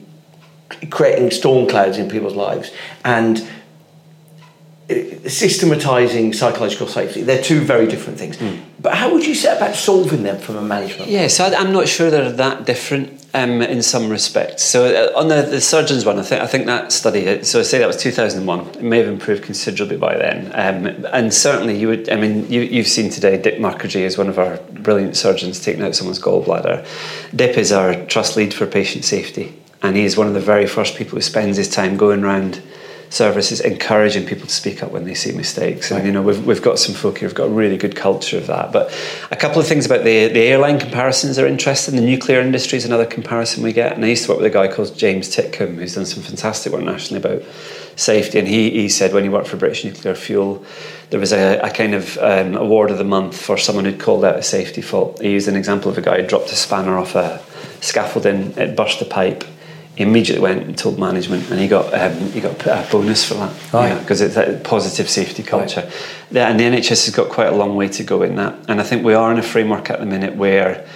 [0.91, 2.71] creating storm clouds in people's lives
[3.05, 3.43] and
[4.91, 8.37] systematising psychological safety, they're two very different things.
[8.81, 11.11] But how would you set about solving them from a management?
[11.11, 14.65] Yeah, so I'm not sure they're that different um, in some respects.
[14.65, 17.29] So uh, on the, the surgeons one, I think I think that study.
[17.29, 18.61] uh, So I say that was 2001.
[18.69, 22.09] It may have improved considerably by then, um, and certainly you would.
[22.11, 25.83] I mean, you, you've seen today Dip Mukherjee is one of our brilliant surgeons taking
[25.83, 26.85] out someone's gallbladder.
[27.37, 30.67] Dip is our trust lead for patient safety, and he is one of the very
[30.67, 32.63] first people who spends his time going around
[33.11, 35.91] services encouraging people to speak up when they see mistakes.
[35.91, 38.39] And you know we've, we've got some folk here who've got a really good culture
[38.39, 38.73] of that.
[38.73, 38.97] But
[39.33, 41.97] a couple of things about the, the airline comparisons are interesting.
[41.97, 43.93] The nuclear industry is another comparison we get.
[43.93, 46.73] And I used to work with a guy called James Titcombe who's done some fantastic
[46.73, 47.43] work nationally about
[47.97, 48.39] safety.
[48.39, 50.65] And he, he said when he worked for British Nuclear Fuel
[51.11, 54.25] there was a, a kind of um, award of the month for someone who'd called
[54.25, 55.21] out a safety fault.
[55.21, 57.43] He used an example of a guy who dropped a spanner off a
[57.81, 59.43] scaffolding it burst a pipe
[59.97, 63.35] he immediately went and told management, and he got um, he got a bonus for
[63.35, 63.99] that, Right.
[64.01, 65.91] Because it's a positive safety culture.
[66.31, 68.55] The- and the NHS has got quite a long way to go in that.
[68.69, 70.87] And I think we are in a framework at the minute where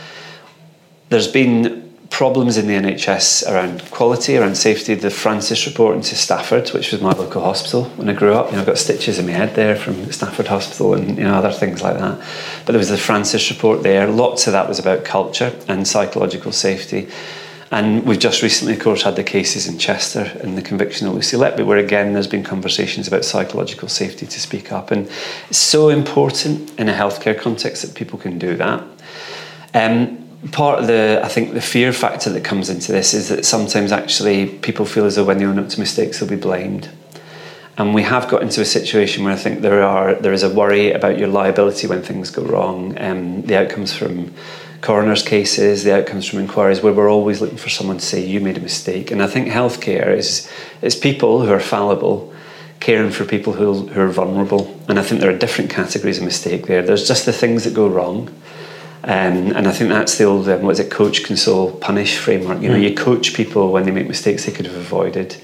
[1.11, 4.95] there's been problems in the NHS around quality, around safety.
[4.95, 8.57] The Francis report into Stafford, which was my local hospital when I grew up, you
[8.57, 11.51] know, I got stitches in my head there from Stafford Hospital and you know other
[11.51, 12.19] things like that.
[12.65, 14.07] But there was the Francis report there.
[14.07, 17.09] Lots of that was about culture and psychological safety.
[17.71, 21.15] And we've just recently, of course, had the cases in Chester and the conviction of
[21.15, 24.91] Lucy Letby, where again there's been conversations about psychological safety to speak up.
[24.91, 25.11] And
[25.49, 28.85] it's so important in a healthcare context that people can do that.
[29.73, 33.45] Um, part of the, I think, the fear factor that comes into this is that
[33.45, 36.91] sometimes actually people feel as though when they own up to mistakes, they'll be blamed.
[37.77, 40.49] And we have got into a situation where I think there are there is a
[40.49, 42.97] worry about your liability when things go wrong.
[43.01, 44.33] Um, the outcomes from
[44.85, 48.39] coroner's cases, the outcomes from inquiries, where we're always looking for someone to say you
[48.39, 49.11] made a mistake.
[49.11, 50.47] And I think healthcare is
[50.83, 52.35] is people who are fallible,
[52.81, 54.79] caring for people who, who are vulnerable.
[54.87, 56.83] And I think there are different categories of mistake there.
[56.83, 58.29] There's just the things that go wrong.
[59.05, 62.61] Um, and I think that's the old, um, what is it, coach, console, punish framework.
[62.63, 65.37] You know, you coach people when they make mistakes they could have avoided.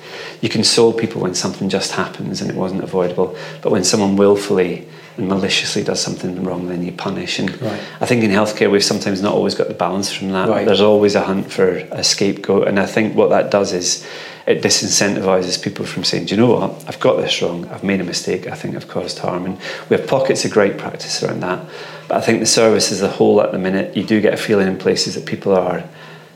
[0.42, 3.37] You console people when something just happens and it wasn't avoidable.
[3.62, 4.87] But when someone willfully
[5.18, 7.38] maliciously does something wrong, then you punish.
[7.38, 7.80] And Right.
[8.00, 10.48] I think in healthcare, we've sometimes not always got the balance from that.
[10.48, 10.66] Right.
[10.66, 12.68] There's always a hunt for a scapegoat.
[12.68, 14.06] And I think what that does is
[14.46, 18.00] it disincentivizes people from saying, do you know what, I've got this wrong, I've made
[18.00, 19.44] a mistake, I think I've caused harm.
[19.46, 21.64] And we have pockets of great practice around that.
[22.08, 24.36] But I think the service as a whole at the minute, you do get a
[24.36, 25.84] feeling in places that people are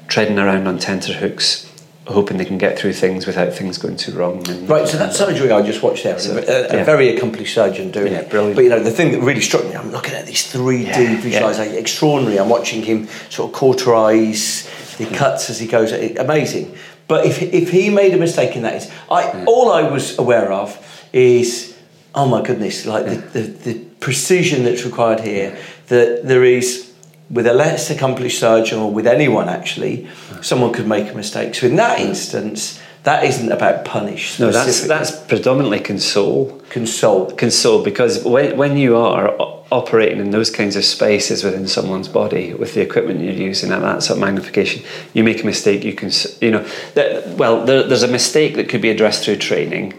[0.06, 1.70] treading around on tenterhooks,
[2.06, 4.46] hoping they can get through things without things going too wrong.
[4.48, 6.84] And, Right, so that surgery I just watched there, So, a, a yeah.
[6.84, 8.30] very accomplished surgeon doing Yeah, it.
[8.30, 8.56] brilliant.
[8.56, 11.16] But you know, the thing that really struck me, I'm looking at these 3D Yeah,
[11.20, 12.38] visualization, extraordinary.
[12.38, 15.14] I'm watching him sort of cauterize the hmm.
[15.14, 16.76] cuts as he goes, amazing.
[17.08, 19.44] But if, if he made a mistake in that, is I hmm.
[19.46, 20.78] all I was aware of
[21.12, 21.76] is,
[22.14, 23.32] oh my goodness, like the, hmm.
[23.32, 25.56] the, the precision that's required here.
[25.88, 26.93] That there is
[27.30, 30.08] with a less accomplished surgeon or with anyone actually,
[30.42, 31.54] someone could make a mistake.
[31.54, 34.38] So in that instance, that isn't about punish.
[34.40, 36.60] no, that's, that's predominantly console.
[36.70, 37.30] console.
[37.32, 39.28] console because when, when you are
[39.70, 43.80] operating in those kinds of spaces within someone's body with the equipment you're using at
[43.80, 44.82] that sort of magnification
[45.14, 46.10] you make a mistake you can
[46.40, 49.92] you know that, well there, there's a mistake that could be addressed through training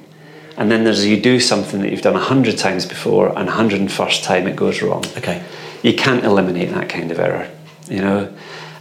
[0.57, 4.23] and then there's you do something that you've done a hundred times before and 101st
[4.23, 5.43] time it goes wrong Okay.
[5.88, 7.48] You can't eliminate that kind of error
[7.95, 8.19] you know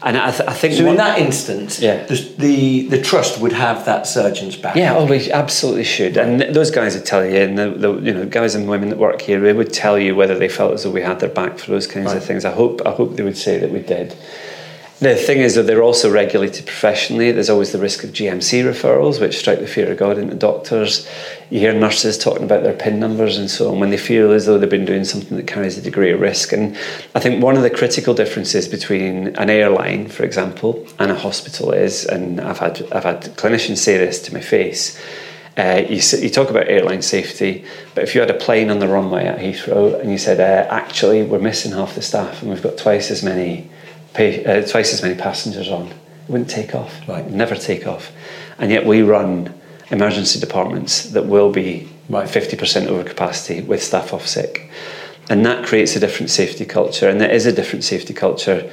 [0.07, 2.05] and I, th- I think So in that instance, Yeah.
[2.11, 4.77] the, the the trust would have that surgeon's back.
[4.77, 6.19] Yeah, oh, we absolutely should.
[6.19, 8.89] And th- those guys would tell you, and the, the you know guys and women
[8.91, 11.31] that work here, they would tell you whether they felt as though we had their
[11.41, 12.19] back for those kinds Right.
[12.19, 12.45] of things.
[12.45, 14.09] I hope I hope they would say that we did.
[15.05, 17.31] The thing is that they're also regulated professionally.
[17.31, 21.07] There's always the risk of GMC referrals, which strike the fear of God into doctors.
[21.51, 24.47] You hear nurses talking about their PIN numbers and so on when they feel as
[24.47, 26.55] though they've been doing something that carries a degree of risk.
[26.55, 26.75] And
[27.15, 31.73] I think one of the critical differences between an airline, for example, and a hospital
[31.73, 34.99] is, and I've had I've had clinicians say this to my face,
[35.57, 37.65] Uh, you, you talk about airline safety,
[37.95, 40.67] but if you had a plane on the runway at Heathrow and you said, uh,
[40.73, 43.69] actually, we're missing half the staff and we've got twice as many,
[44.15, 45.97] pa- uh, twice as many passengers on, it
[46.29, 47.07] wouldn't take off.
[47.09, 47.29] Right.
[47.31, 48.11] Never take off.
[48.59, 49.53] And yet we run
[49.91, 52.29] emergency departments that will be Right.
[52.29, 54.71] 50% over capacity with staff off sick.
[55.31, 57.09] And that creates a different safety culture.
[57.09, 58.71] And there is a different safety culture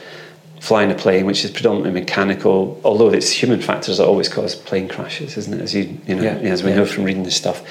[0.60, 4.90] flying a plane, which is predominantly mechanical, although it's human factors that always cause plane
[4.90, 5.62] crashes, isn't it?
[5.62, 6.76] As you, you know, Yeah, as we yeah.
[6.76, 7.64] know from reading this stuff.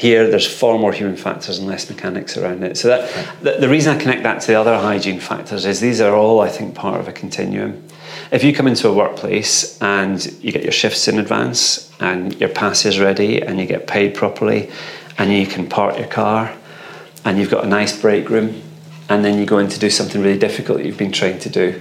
[0.00, 2.78] Here, there's far more human factors and less mechanics around it.
[2.78, 6.00] So that the, the reason I connect that to the other hygiene factors is these
[6.00, 7.86] are all, I think, part of a continuum.
[8.32, 12.48] If you come into a workplace and you get your shifts in advance and your
[12.48, 14.70] pass is ready and you get paid properly
[15.18, 16.56] and you can park your car
[17.26, 18.62] and you've got a nice break room
[19.10, 21.50] and then you go in to do something really difficult that you've been trained to
[21.50, 21.78] do.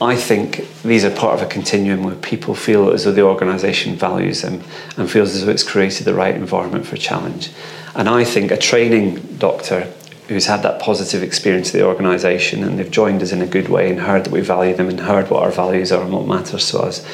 [0.00, 3.96] I think these are part of a continuum where people feel as though the organisation
[3.96, 4.62] values them
[4.96, 7.50] and feels as though it's created the right environment for challenge.
[7.94, 9.92] And I think a training doctor
[10.28, 13.68] who's had that positive experience of the organisation and they've joined us in a good
[13.68, 16.26] way and heard that we value them and heard what our values are and what
[16.26, 17.04] matters to us,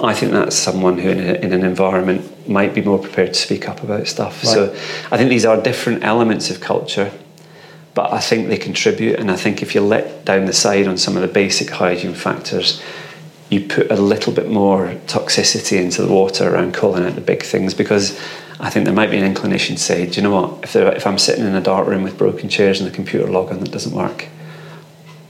[0.00, 3.40] I think that's someone who in, a, in an environment might be more prepared to
[3.40, 4.44] speak up about stuff.
[4.44, 4.72] So
[5.10, 7.10] I think these are different elements of culture
[7.96, 9.18] but I think they contribute.
[9.18, 12.12] And I think if you let down the side on some of the basic hygiene
[12.12, 12.82] factors,
[13.48, 17.42] you put a little bit more toxicity into the water around calling out the big
[17.42, 18.20] things because
[18.60, 20.94] I think there might be an inclination to say, do you know what, if, there,
[20.94, 23.72] if I'm sitting in a dark room with broken chairs and the computer login that
[23.72, 24.28] doesn't work,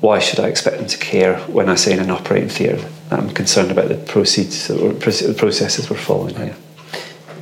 [0.01, 3.31] why should I expect them to care when I say in an operating theatre I'm
[3.31, 6.57] concerned about the proceeds or the processes we're following here?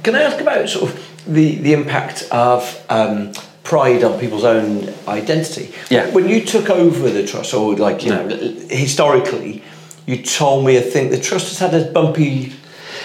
[0.02, 3.32] Can I ask about sort of the, the impact of um,
[3.64, 5.74] pride on people's own identity?
[5.90, 6.10] Yeah.
[6.10, 8.26] When you took over the trust, or like you No.
[8.26, 8.36] know,
[8.70, 9.62] historically,
[10.06, 12.52] you told me I think the trust has had a bumpy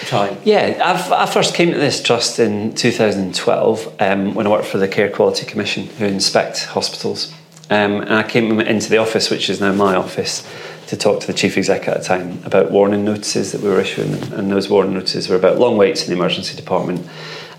[0.05, 0.37] time.
[0.43, 4.77] Yeah, I've, I first came to this trust in 2012 um, when I worked for
[4.77, 7.33] the Care Quality Commission, who inspect hospitals.
[7.71, 10.47] Um, and I came into the office, which is now my office,
[10.87, 13.79] to talk to the chief exec at the time about warning notices that we were
[13.79, 14.11] issuing.
[14.33, 17.07] And those warning notices were about long waits in the emergency department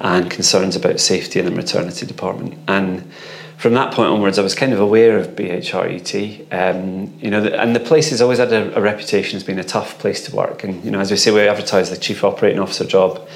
[0.00, 2.58] and concerns about safety in the maternity department.
[2.66, 3.10] And
[3.58, 6.46] from that point onwards, I was kind of aware of BHRUT.
[6.50, 9.64] Um, you know, and the place has always had a, a reputation as being a
[9.64, 10.64] tough place to work.
[10.64, 13.28] And you know, as we say, we advertise the chief operating officer job.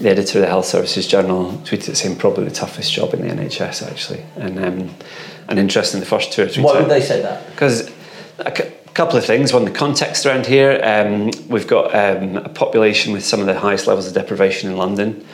[0.00, 3.26] The editor of the Health Services Journal tweeted it saying probably the toughest job in
[3.26, 4.24] the NHS actually.
[4.36, 4.94] And um,
[5.48, 6.62] and interesting, the first two or three.
[6.62, 7.46] Why would they say that?
[7.50, 7.90] because
[8.38, 8.50] a
[8.94, 9.52] couple of things.
[9.52, 10.80] One, the context around here.
[10.82, 14.78] Um, we've got um, a population with some of the highest levels of deprivation in
[14.78, 15.26] London.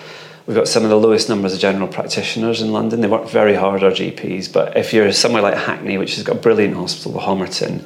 [0.47, 3.01] We've got some of the lowest numbers of general practitioners in London.
[3.01, 4.53] They work very hard, our GPs.
[4.53, 7.85] But if you're somewhere like Hackney, which has got a brilliant hospital, the Homerton,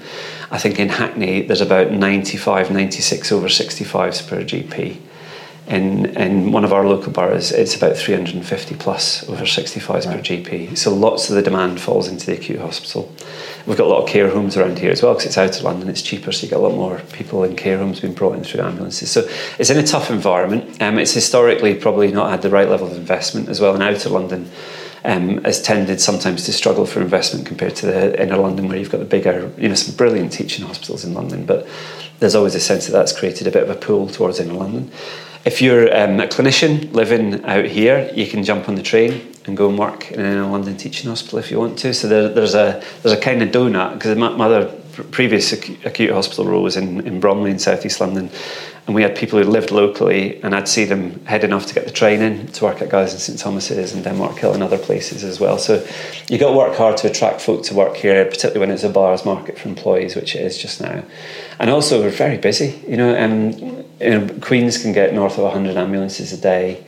[0.50, 4.96] I think in Hackney there's about 95, 96 over 65s per GP.
[5.66, 10.78] In, in one of our local boroughs, it's about 350 plus over 65s per GP.
[10.78, 13.12] So lots of the demand falls into the acute hospital.
[13.66, 15.64] We've got a lot of care homes around here as well because it's out of
[15.64, 18.36] London, it's cheaper, so you get a lot more people in care homes being brought
[18.36, 19.10] in through ambulances.
[19.10, 20.80] So it's in a tough environment.
[20.80, 24.06] Um, it's historically probably not had the right level of investment as well, and out
[24.06, 24.48] of London
[25.04, 28.90] um, has tended sometimes to struggle for investment compared to the inner London where you've
[28.90, 31.66] got the bigger, you know, some brilliant teaching hospitals in London, but
[32.20, 34.90] there's always a sense that that's created a bit of a pull towards inner London.
[35.46, 39.56] If you're um, a clinician living out here, you can jump on the train and
[39.56, 41.94] go and work in a London teaching hospital if you want to.
[41.94, 45.52] So there, there's a there's a kind of donut because my, my other pr- previous
[45.52, 48.30] acu- acute hospital role was in, in Bromley in South East London,
[48.86, 51.86] and we had people who lived locally, and I'd see them heading off to get
[51.86, 54.78] the train in to work at Guys and St Thomas's and Denmark Hill and other
[54.78, 55.58] places as well.
[55.58, 55.84] So
[56.28, 58.88] you got to work hard to attract folk to work here, particularly when it's a
[58.88, 61.02] buyer's market for employees, which it is just now.
[61.58, 62.80] And also we're very busy.
[62.86, 63.52] You know, um,
[64.00, 66.86] you know Queens can get north of 100 ambulances a day.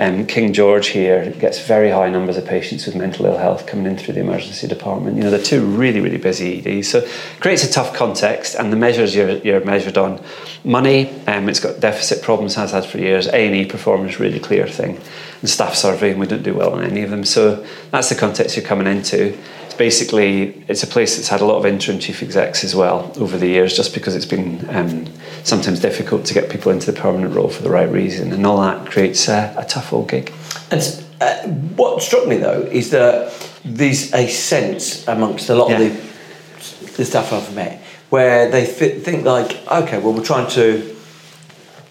[0.00, 3.84] Um, King George here gets very high numbers of patients with mental ill health coming
[3.84, 5.18] in through the emergency department.
[5.18, 6.88] You know, they're two really, really busy EDs.
[6.88, 10.22] So it creates a tough context, and the measures you're, you're measured on.
[10.64, 13.26] Money, um, it's got deficit problems, has had for years.
[13.26, 14.98] A&E performance, really clear thing.
[15.42, 17.24] And staff survey, and we don't do well on any of them.
[17.26, 19.36] So that's the context you're coming into.
[19.70, 23.12] It's basically, it's a place that's had a lot of interim chief execs as well
[23.18, 25.06] over the years, just because it's been um,
[25.44, 28.32] sometimes difficult to get people into the permanent role for the right reason.
[28.32, 30.32] And all that creates a, a tough old gig.
[30.72, 30.82] And
[31.20, 31.42] uh,
[31.76, 33.32] what struck me though is that
[33.64, 35.78] there's a sense amongst a lot Yeah.
[35.82, 40.50] of the, the staff I've met where they th- think like, okay, well, we're trying
[40.50, 40.96] to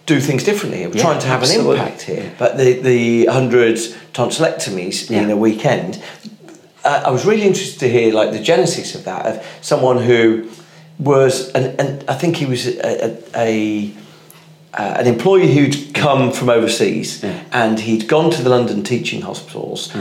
[0.06, 0.86] do things differently.
[0.86, 1.78] We're Yeah, trying to have absolutely.
[1.78, 2.34] an impact here.
[2.38, 3.76] But the the hundred
[4.12, 6.04] tonsillectomies in a weekend,
[6.84, 10.50] uh, I was really interested to hear like the genesis of that of someone who
[10.98, 13.94] was, and, and I think he was a, a, a
[14.74, 19.92] uh, an employee who'd come from overseas and he'd gone to the London teaching hospitals.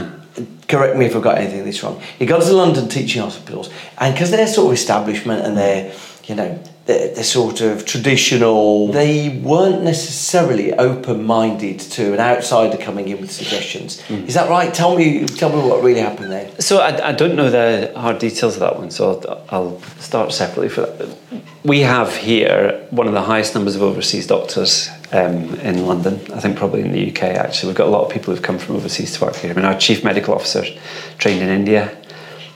[0.67, 1.99] Correct me if I've got anything this wrong.
[2.19, 5.91] He got to the London teaching hospitals, and because they're sort of establishment and they're,
[6.25, 13.07] you know, they're, they're sort of traditional, they weren't necessarily open-minded to an outsider coming
[13.09, 14.01] in with suggestions.
[14.09, 14.73] Is that right?
[14.73, 16.49] Tell me, tell me what really happened there.
[16.59, 20.33] So I, I don't know the hard details of that one, so I'll, I'll start
[20.33, 21.15] separately for that.
[21.63, 26.15] We have here one of the highest numbers of overseas doctors um, in London.
[26.33, 27.67] I think probably in the UK actually.
[27.67, 29.51] We've got a lot of people who've come from overseas to work here.
[29.51, 30.63] I mean, our chief medical officer
[31.19, 31.95] trained in India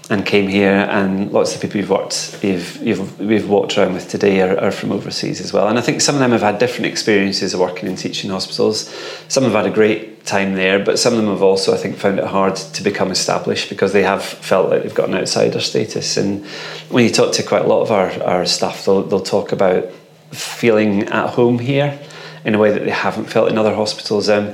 [0.09, 4.09] and came here, and lots of people you've worked, you've, you've, we've walked around with
[4.09, 5.69] today are, are from overseas as well.
[5.69, 8.93] And I think some of them have had different experiences of working in teaching hospitals.
[9.29, 11.95] Some have had a great time there, but some of them have also, I think,
[11.95, 15.61] found it hard to become established because they have felt like they've got an outsider
[15.61, 16.17] status.
[16.17, 16.45] And
[16.89, 19.89] when you talk to quite a lot of our, our staff, they'll, they'll talk about
[20.31, 21.97] feeling at home here
[22.43, 24.27] in a way that they haven't felt in other hospitals.
[24.27, 24.53] Um,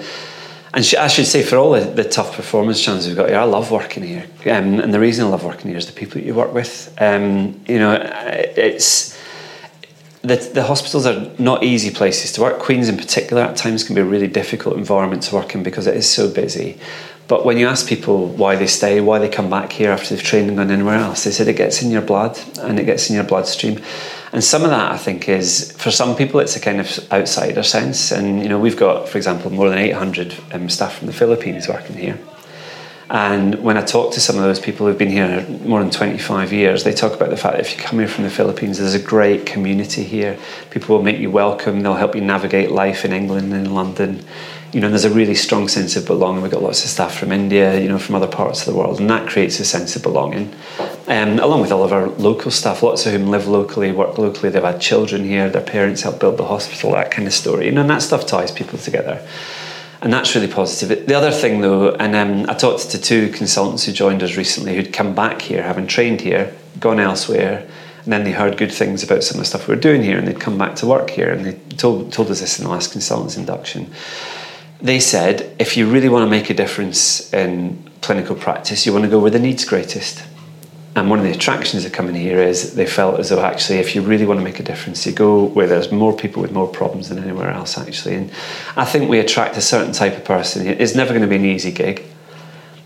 [0.71, 3.45] and I should say, for all the, the tough performance challenges we've got here, I
[3.45, 4.25] love working here.
[4.45, 6.95] Um, and the reason I love working here is the people that you work with.
[6.99, 7.99] Um, you know,
[8.55, 9.17] it's
[10.21, 12.59] the, the hospitals are not easy places to work.
[12.59, 15.87] Queens, in particular, at times can be a really difficult environment to work in because
[15.87, 16.77] it is so busy.
[17.29, 20.23] But when you ask people why they stay, why they come back here after they've
[20.23, 23.07] trained and gone anywhere else, they said it gets in your blood and it gets
[23.07, 23.79] in your bloodstream.
[24.33, 27.61] And some of that, I think, is for some people, it's a kind of outsider
[27.61, 28.11] sense.
[28.11, 31.67] And you know, we've got, for example, more than 800 um, staff from the Philippines
[31.67, 32.17] working here.
[33.11, 36.53] And when I talk to some of those people who've been here more than 25
[36.53, 38.93] years, they talk about the fact that if you come here from the Philippines, there's
[38.93, 40.37] a great community here.
[40.69, 44.23] People will make you welcome, they'll help you navigate life in England and in London.
[44.71, 46.43] You know, there's a really strong sense of belonging.
[46.43, 48.99] We've got lots of staff from India, you know, from other parts of the world,
[48.99, 50.53] and that creates a sense of belonging.
[51.07, 54.49] Um, along with all of our local staff, lots of whom live locally, work locally,
[54.49, 57.65] they've had children here, their parents helped build the hospital, that kind of story.
[57.65, 59.25] You know, and that stuff ties people together
[60.01, 61.07] and that's really positive.
[61.07, 64.75] The other thing, though, and um, I talked to two consultants who joined us recently
[64.75, 67.67] who'd come back here, having trained here, gone elsewhere,
[68.03, 70.17] and then they heard good things about some of the stuff we were doing here,
[70.17, 72.71] and they'd come back to work here, and they told told us this in the
[72.71, 73.91] last consultants induction.
[74.81, 79.03] They said, if you really want to make a difference in clinical practice, you want
[79.03, 80.23] to go where the need's greatest.
[80.95, 83.93] And one of the attractions of coming here is they felt as though actually, if
[83.93, 86.67] you really want to make a difference, you go where there's more people with more
[86.67, 88.15] problems than anywhere else, actually.
[88.15, 88.31] And
[88.75, 90.65] I think we attract a certain type of person.
[90.65, 92.03] It's never going to be an easy gig,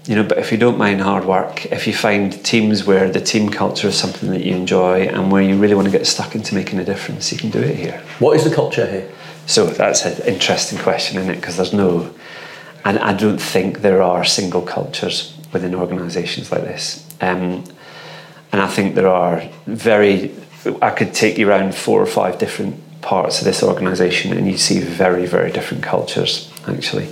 [0.06, 3.22] you know, but if you don't mind hard work, if you find teams where the
[3.22, 6.36] team culture is something that you enjoy and where you really want to get stuck
[6.36, 8.04] into making a difference, you can do it here.
[8.20, 9.10] What is the culture here?
[9.46, 11.36] So that's an interesting question, isn't it?
[11.36, 12.14] Because there's no,
[12.86, 17.08] and I don't think there are single cultures within organisations like this.
[17.22, 17.64] Um,
[18.52, 20.32] and I think there are very,
[20.82, 24.58] I could take you around four or five different parts of this organisation and you
[24.58, 27.08] see very, very different cultures, actually.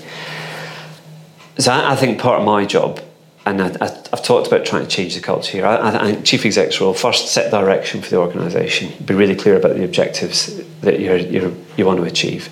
[1.57, 3.01] So I, I think part of my job,
[3.45, 5.65] and I, have talked about trying to change the culture here.
[5.65, 9.75] I, I, chief exec's role first set direction for the organisation, be really clear about
[9.75, 12.49] the objectives that you're, you're, you want to achieve.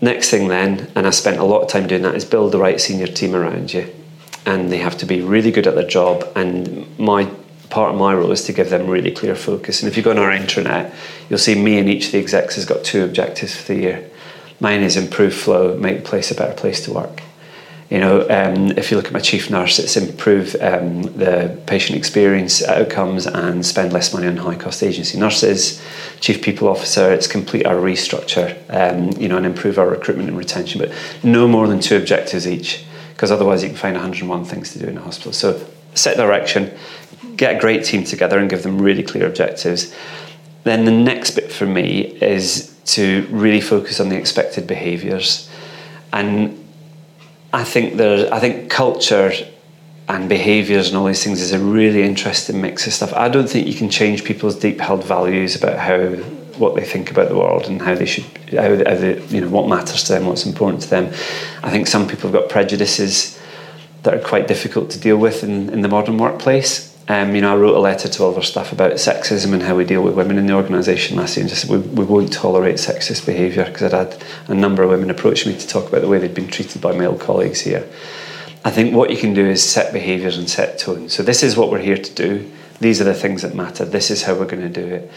[0.00, 2.58] Next thing, then, and I spent a lot of time doing that, is build the
[2.58, 3.92] right senior team around you,
[4.46, 6.24] and they have to be really good at their job.
[6.36, 7.28] And my
[7.70, 9.82] part of my role is to give them really clear focus.
[9.82, 10.94] And if you go on our intranet,
[11.28, 14.10] you'll see me and each of the execs has got two objectives for the year.
[14.60, 17.22] Mine is improve flow, make the place a better place to work.
[17.92, 21.98] You know, um, if you look at my chief nurse, it's improve um, the patient
[21.98, 25.82] experience outcomes and spend less money on high cost agency nurses.
[26.18, 30.38] Chief people officer, it's complete our restructure, um, you know, and improve our recruitment and
[30.38, 30.90] retention, but
[31.22, 34.86] no more than two objectives each, because otherwise you can find 101 things to do
[34.86, 35.34] in a hospital.
[35.34, 35.62] So
[35.92, 36.74] set direction,
[37.36, 39.94] get a great team together and give them really clear objectives.
[40.64, 45.50] Then the next bit for me is to really focus on the expected behaviours.
[46.14, 46.61] And
[47.52, 49.32] I think there, I think culture
[50.08, 53.12] and behaviours and all these things is a really interesting mix of stuff.
[53.12, 56.16] I don't think you can change people's deep held values about how
[56.58, 59.48] what they think about the world and how they should how, how they, you know
[59.48, 61.06] what matters to them, what's important to them.
[61.62, 63.38] I think some people have got prejudices
[64.02, 66.91] that are quite difficult to deal with in, in the modern workplace.
[67.08, 69.62] Um, you know, I wrote a letter to all of our staff about sexism and
[69.62, 72.04] how we deal with women in the organisation last year and just said we, we
[72.04, 75.88] won't tolerate sexist behaviour because I'd had a number of women approach me to talk
[75.88, 77.88] about the way they'd been treated by male colleagues here.
[78.64, 81.08] I think what you can do is set behaviours and set tone.
[81.08, 82.50] So this is what we're here to do.
[82.78, 83.84] These are the things that matter.
[83.84, 85.10] This is how we're going to do it.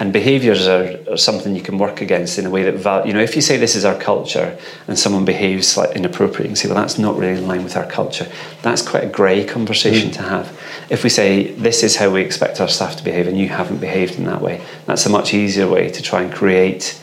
[0.00, 3.20] And behaviours are, are, something you can work against in a way that, you know,
[3.20, 6.68] if you say this is our culture and someone behaves like inappropriate, you can say,
[6.68, 8.26] well, that's not really in line with our culture.
[8.62, 10.14] That's quite a grey conversation mm.
[10.14, 10.60] to have.
[10.88, 13.78] If we say this is how we expect our staff to behave and you haven't
[13.78, 16.98] behaved in that way, that's a much easier way to try and create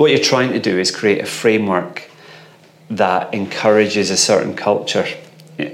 [0.00, 2.08] what you're trying to do is create a framework
[2.88, 5.06] that encourages a certain culture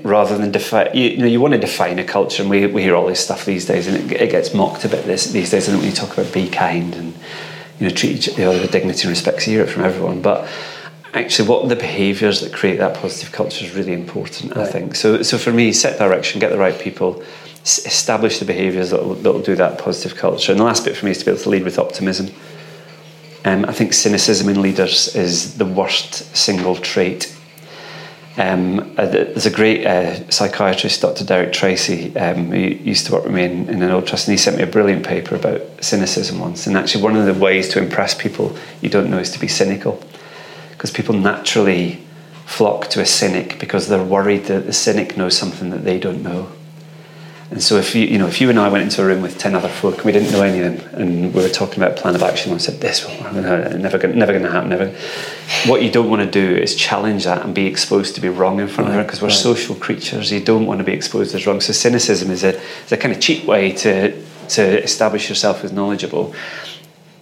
[0.02, 2.82] rather than define you, you, know you want to define a culture and we, we
[2.82, 5.50] hear all this stuff these days and it, it gets mocked a bit this, these
[5.50, 7.14] days and when you talk about be kind and
[7.78, 10.22] you know treat each other with dignity and respect so you hear it from everyone.
[10.22, 10.48] But
[11.14, 14.66] actually what the behaviours that create that positive culture is really important right.
[14.66, 14.94] I think.
[14.94, 17.22] So so for me set direction get the right people
[17.64, 20.52] establish the behaviours that will do that positive culture.
[20.52, 22.28] And the last bit for me is to be able to lead with optimism.
[23.44, 27.35] Um, I think cynicism in leaders is the worst single trait
[28.38, 31.24] um, uh, there's a great uh, psychiatrist, Dr.
[31.24, 34.32] Derek Tracy, um, who used to work with me in, in, an old trust, and
[34.32, 36.66] he sent me a brilliant paper about cynicism once.
[36.66, 39.48] And actually, one of the ways to impress people you don't know is to be
[39.48, 40.02] cynical,
[40.72, 42.02] because people naturally
[42.44, 46.22] flock to a cynic because they're worried that the cynic knows something that they don't
[46.22, 46.50] know.
[47.50, 49.38] And so if you, you know, if you and I went into a room with
[49.38, 51.96] 10 other folk and we didn't know any of them and we were talking about
[51.96, 54.88] plan of action and I said, this, will never, gonna, never going to happen, never.
[55.66, 58.58] What you don't want to do is challenge that and be exposed to be wrong
[58.58, 59.36] in front right, of her because we're right.
[59.36, 60.32] social creatures.
[60.32, 61.60] You don't want to be exposed as wrong.
[61.60, 65.70] So cynicism is a, is a kind of cheap way to, to establish yourself as
[65.70, 66.34] knowledgeable.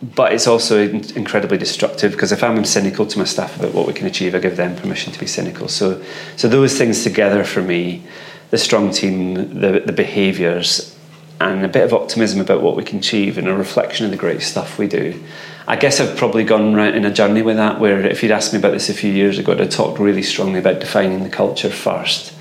[0.02, 3.92] But it's also incredibly destructive because if I'm cynical to my staff about what we
[3.92, 5.68] can achieve, I give them permission to be cynical.
[5.68, 6.02] So,
[6.36, 8.02] so those things together for me
[8.50, 10.96] the strong team, the, the behaviours,
[11.40, 14.16] and a bit of optimism about what we can achieve and a reflection of the
[14.16, 15.22] great stuff we do.
[15.66, 18.52] I guess I've probably gone right in a journey with that where if you'd asked
[18.52, 21.30] me about this a few years ago, I'd have talked really strongly about defining the
[21.30, 22.34] culture first.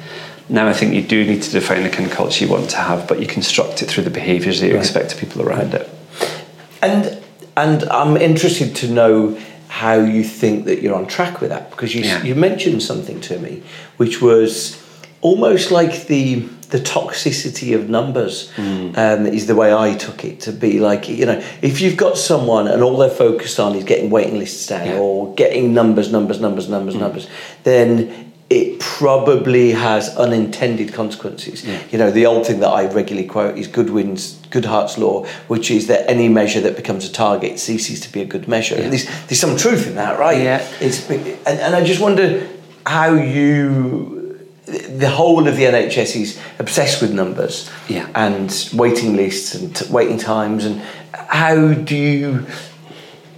[0.49, 2.77] Now I think you do need to define the kind of culture you want to
[2.77, 4.81] have, but you construct it through the behaviours that you right.
[4.81, 5.89] expect of people around it.
[6.81, 7.23] And
[7.55, 9.39] and I'm interested to know
[9.69, 12.21] how you think that you're on track with that because you yeah.
[12.23, 13.63] you mentioned something to me,
[13.97, 14.82] which was
[15.23, 18.97] almost like the the toxicity of numbers mm.
[18.97, 22.17] um, is the way I took it to be like you know if you've got
[22.17, 24.97] someone and all they're focused on is getting waiting lists down yeah.
[24.97, 26.99] or getting numbers numbers numbers numbers mm.
[26.99, 27.27] numbers
[27.63, 31.65] then it probably has unintended consequences.
[31.65, 31.81] Yeah.
[31.91, 35.87] You know, the old thing that I regularly quote is Goodwin's Goodhart's law, which is
[35.87, 38.75] that any measure that becomes a target ceases to be a good measure.
[38.75, 38.89] Yeah.
[38.89, 40.39] There's, there's some truth in that, right?
[40.39, 40.67] Yeah.
[40.79, 42.47] It's, and, and I just wonder
[42.85, 44.22] how you
[44.73, 48.09] the whole of the NHS is obsessed with numbers yeah.
[48.15, 50.65] and waiting lists and t- waiting times.
[50.65, 50.81] And
[51.13, 52.45] how do you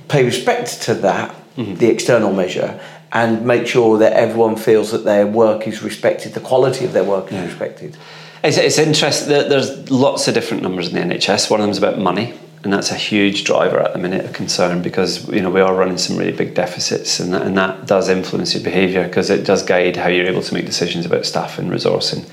[0.07, 1.75] pay respect to that, mm-hmm.
[1.75, 2.79] the external measure,
[3.11, 7.03] and make sure that everyone feels that their work is respected, the quality of their
[7.03, 7.43] work yeah.
[7.43, 7.97] is respected?
[8.43, 9.29] It's, it's interesting.
[9.29, 11.49] There's lots of different numbers in the NHS.
[11.49, 12.33] One of them is about money
[12.65, 15.75] and that's a huge driver at the minute of concern because you know we are
[15.75, 19.45] running some really big deficits and that, and that does influence your behaviour because it
[19.45, 22.27] does guide how you're able to make decisions about staff and resource and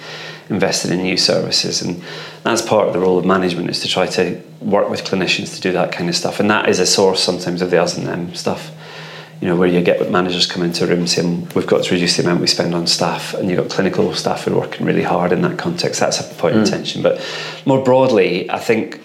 [0.49, 1.83] investing in new services.
[1.83, 2.03] And
[2.45, 5.61] that's part of the role of management is to try to work with clinicians to
[5.61, 6.41] do that kind of stuff.
[6.41, 8.72] And that is a source sometimes of the us and them stuff
[9.43, 12.16] you know where you get managers come into a room saying we've got to reduce
[12.16, 15.03] the amount we spend on staff and you've got clinical staff who are working really
[15.03, 15.99] hard in that context.
[15.99, 16.62] That's a point mm.
[16.62, 17.20] of tension but
[17.66, 19.01] more broadly I think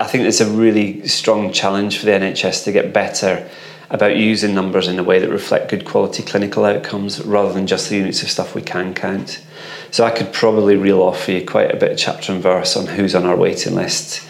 [0.00, 3.46] I think it's a really strong challenge for the NHS to get better
[3.90, 7.90] about using numbers in a way that reflect good quality clinical outcomes rather than just
[7.90, 9.44] the units of stuff we can count.
[9.90, 12.78] So I could probably reel off for you quite a bit of chapter and verse
[12.78, 14.26] on who's on our waiting list,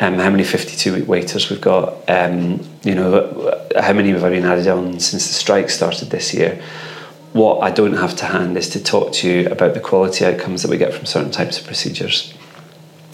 [0.00, 4.44] um, how many 52 week waiters we've got, um, you know, how many have been
[4.44, 6.60] added on since the strike started this year.
[7.32, 10.62] What I don't have to hand is to talk to you about the quality outcomes
[10.62, 12.34] that we get from certain types of procedures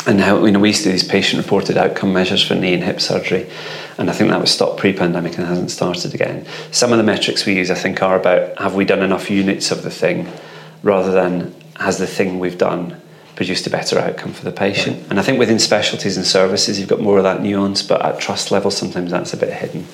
[0.07, 2.75] and how you know we used to do these patient reported outcome measures for knee
[2.75, 3.49] and hip surgery
[3.99, 6.47] and I think that was stopped pre-pandemic and hasn't started again.
[6.71, 9.71] Some of the metrics we use I think are about have we done enough units
[9.71, 10.33] of the thing
[10.83, 13.01] rather than has the thing we've done
[13.35, 14.97] produced a better outcome for the patient.
[14.97, 15.11] Right.
[15.11, 18.21] And I think within specialties and services you've got more of that nuance but at
[18.21, 19.87] trust level sometimes that's a bit hidden.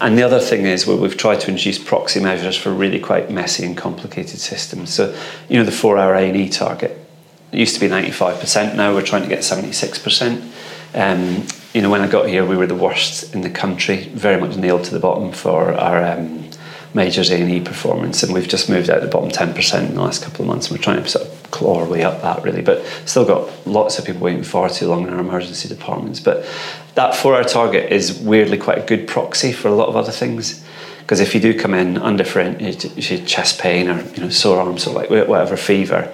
[0.00, 3.30] And the other thing is where we've tried to introduce proxy measures for really quite
[3.30, 4.92] messy and complicated systems.
[4.94, 5.16] So
[5.48, 7.09] you know the 4 hour A&E target
[7.52, 10.50] it used to be 95%, now we're trying to get 76%.
[10.94, 14.40] Um, you know, when I got here, we were the worst in the country, very
[14.40, 16.50] much nailed to the bottom for our um,
[16.94, 20.42] majors A&E performance, and we've just moved out the bottom 10% in the last couple
[20.42, 22.84] of months, and we're trying to sort of claw our way up that, really, but
[23.04, 26.18] still got lots of people waiting far too long in our emergency departments.
[26.18, 26.44] But
[26.94, 30.64] that four-hour target is weirdly quite a good proxy for a lot of other things,
[31.00, 34.94] because if you do come in undifferentiated chest pain or you know sore arms or
[34.94, 36.12] like whatever fever,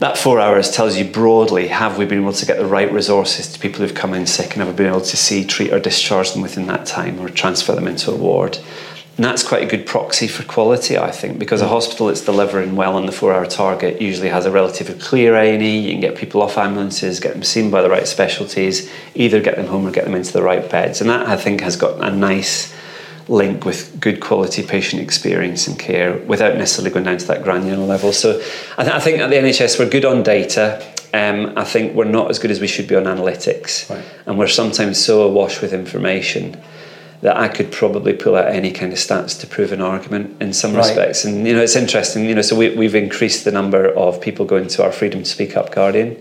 [0.00, 3.52] that four hours tells you broadly have we been able to get the right resources
[3.52, 5.78] to people who've come in sick and have we been able to see, treat, or
[5.78, 8.58] discharge them within that time or transfer them into a ward.
[9.16, 12.74] And that's quite a good proxy for quality, I think, because a hospital that's delivering
[12.74, 15.78] well on the four-hour target usually has a relatively clear A&E.
[15.78, 19.54] You can get people off ambulances, get them seen by the right specialties, either get
[19.54, 21.00] them home or get them into the right beds.
[21.00, 22.74] And that, I think, has got a nice
[23.28, 27.84] link with good quality patient experience and care without necessarily going down to that granular
[27.84, 28.12] level.
[28.12, 28.36] So
[28.76, 30.84] I, th- I think at the NHS we're good on data.
[31.14, 34.04] Um, I think we're not as good as we should be on analytics, Right.
[34.26, 36.60] and we're sometimes so awash with information
[37.20, 40.52] that I could probably pull out any kind of stats to prove an argument in
[40.52, 40.78] some Right.
[40.86, 41.24] respects.
[41.24, 42.26] And you know, it's interesting.
[42.28, 45.28] You know, so we, we've increased the number of people going to our Freedom to
[45.28, 46.16] Speak Up Guardian.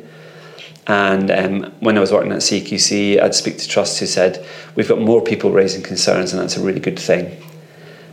[0.86, 4.88] And um, when I was working at CQC, I'd speak to trusts who said we've
[4.88, 7.38] got more people raising concerns, and that's a really good thing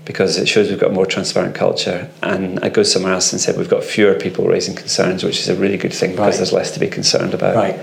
[0.05, 2.09] because it shows we've got a more transparent culture.
[2.23, 5.49] And I go somewhere else and said we've got fewer people raising concerns, which is
[5.49, 6.37] a really good thing because Right.
[6.37, 7.55] there's less to be concerned about.
[7.57, 7.79] Right.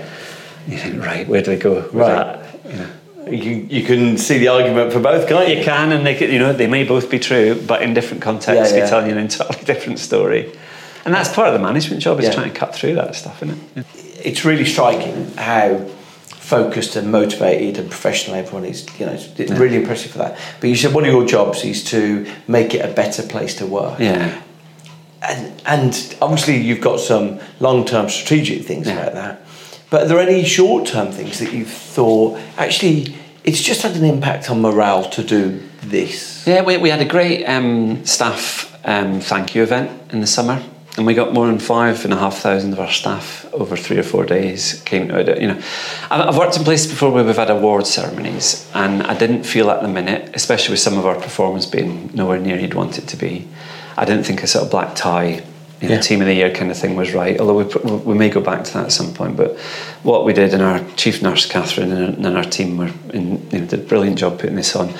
[0.66, 2.08] You think, right, where do we go with Right.
[2.16, 2.44] that?
[2.70, 2.86] You know.
[3.30, 5.56] You, you can see the argument for both, can't you?
[5.56, 8.22] You can, and they could, you know they may both be true, but in different
[8.22, 8.88] contexts, Yeah, yeah.
[8.88, 10.50] telling you an entirely different story.
[11.04, 12.32] And that's part of the management job is Yeah.
[12.32, 13.86] trying to cut through that stuff, isn't it?
[14.24, 15.78] It's really striking how
[16.30, 18.86] focused and motivated and professional everyone is.
[18.98, 20.38] You know, it's it's really impressive for that.
[20.60, 23.66] But you said one of your jobs is to make it a better place to
[23.66, 23.98] work.
[24.00, 24.42] Yeah.
[25.20, 28.94] And, and obviously you've got some long-term strategic things Yeah.
[29.00, 29.42] about that.
[29.90, 34.50] But are there any short-term things that you've thought actually it's just had an impact
[34.50, 36.46] on morale to do this?
[36.46, 40.62] Yeah, we, we had a great um, staff um, thank you event in the summer,
[40.98, 43.98] and we got more than five and a half thousand of our staff over three
[43.98, 45.40] or four days came to it.
[45.40, 45.62] You know,
[46.10, 49.80] I've worked in places before where we've had award ceremonies, and I didn't feel at
[49.80, 53.16] the minute, especially with some of our performance being nowhere near you'd want it to
[53.16, 53.48] be.
[53.96, 55.42] I didn't think a sort of black tie.
[55.80, 56.00] You know, Yeah.
[56.00, 57.38] team of the year kind of thing was right.
[57.40, 59.36] Although we, we may go back to that at some point.
[59.36, 59.56] But
[60.02, 63.60] what we did, and our chief nurse Catherine and, and our team were in, you
[63.60, 64.92] know, did a brilliant job putting this on.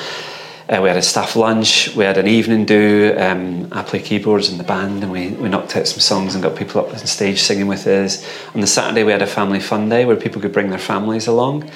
[0.69, 3.15] Uh, we had a staff lunch, we had an evening do.
[3.17, 6.45] Um, I play keyboards in the band, and we, we knocked out some songs and
[6.45, 8.23] got people up on stage singing with us.
[8.55, 11.27] On the Saturday, we had a family fun day where people could bring their families
[11.27, 11.71] along.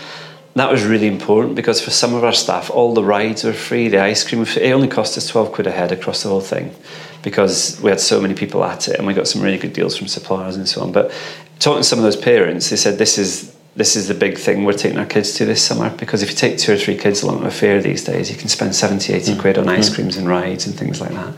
[0.56, 3.88] That was really important because for some of our staff, all the rides were free,
[3.88, 4.42] the ice cream.
[4.42, 6.74] It only cost us 12 quid a head across the whole thing
[7.22, 9.96] because we had so many people at it and we got some really good deals
[9.96, 10.92] from suppliers and so on.
[10.92, 11.10] But
[11.58, 14.64] talking to some of those parents, they said this is this is the big thing
[14.64, 17.22] we're taking our kids to this summer because if you take two or three kids
[17.22, 19.40] along to a fair these days, you can spend 70, 80 mm.
[19.40, 19.94] quid on ice mm.
[19.94, 21.34] creams and rides and things like that.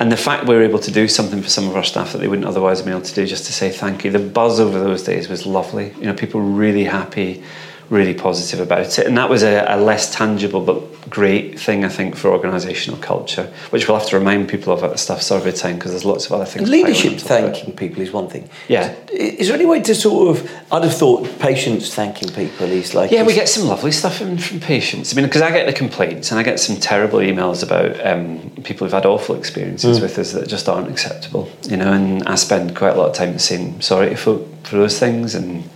[0.00, 2.18] And the fact we were able to do something for some of our staff that
[2.18, 4.80] they wouldn't otherwise be able to do just to say thank you, the buzz over
[4.80, 5.92] those days was lovely.
[5.98, 7.44] You know, people were really happy,
[7.90, 9.06] really positive about it.
[9.06, 13.52] And that was a, a less tangible but great thing, I think, for organisational culture,
[13.70, 16.26] which we'll have to remind people of at the staff survey time because there's lots
[16.26, 16.68] of other things.
[16.68, 17.54] Leadership piling on top of it.
[17.54, 18.48] thanking people is one thing.
[18.68, 18.94] Yeah.
[19.12, 20.50] Is there any way to sort of?
[20.72, 23.10] I'd have thought patients thanking people is like.
[23.10, 25.12] Yeah, we get some lovely stuff in, from patients.
[25.12, 28.50] I mean, because I get the complaints and I get some terrible emails about um,
[28.64, 32.34] people who've had awful experiences with us that just aren't acceptable, you know, and I
[32.34, 35.68] spend quite a lot of time saying sorry to folk for those things and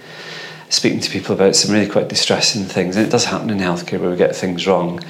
[0.71, 2.97] speaking to people about some really quite distressing things.
[2.97, 5.03] And it does happen in healthcare where we get things wrong.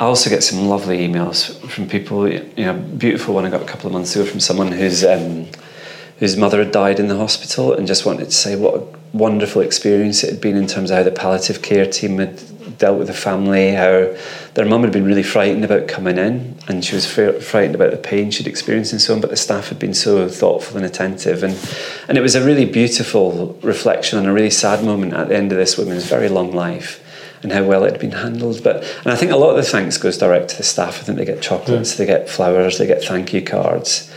[0.00, 3.66] I also get some lovely emails from people, you know, beautiful one I got a
[3.66, 5.46] couple of months ago from someone who's um,
[6.18, 9.60] whose mother had died in the hospital and just wanted to say what a wonderful
[9.60, 12.40] experience it had been in terms of how the palliative care team had
[12.78, 14.14] dealt with the family, how
[14.54, 17.90] their mum had been really frightened about coming in and she was fr- frightened about
[17.90, 20.86] the pain she'd experienced and so on, but the staff had been so thoughtful and
[20.86, 21.42] attentive.
[21.42, 21.58] And,
[22.08, 25.52] and it was a really beautiful reflection on a really sad moment at the end
[25.52, 27.02] of this woman's very long life
[27.42, 28.62] and how well it had been handled.
[28.62, 31.00] But and I think a lot of the thanks goes direct to the staff.
[31.00, 34.12] I think they get chocolates, they get flowers, they get thank you cards.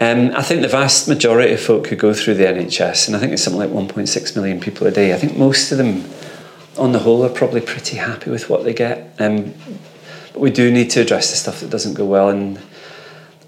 [0.00, 3.20] Um, I think the vast majority of folk who go through the NHS, and I
[3.20, 6.04] think it's something like 1.6 million people a day, I think most of them,
[6.78, 9.14] on the whole, are probably pretty happy with what they get.
[9.18, 9.54] Um,
[10.32, 12.28] but we do need to address the stuff that doesn't go well.
[12.28, 12.60] And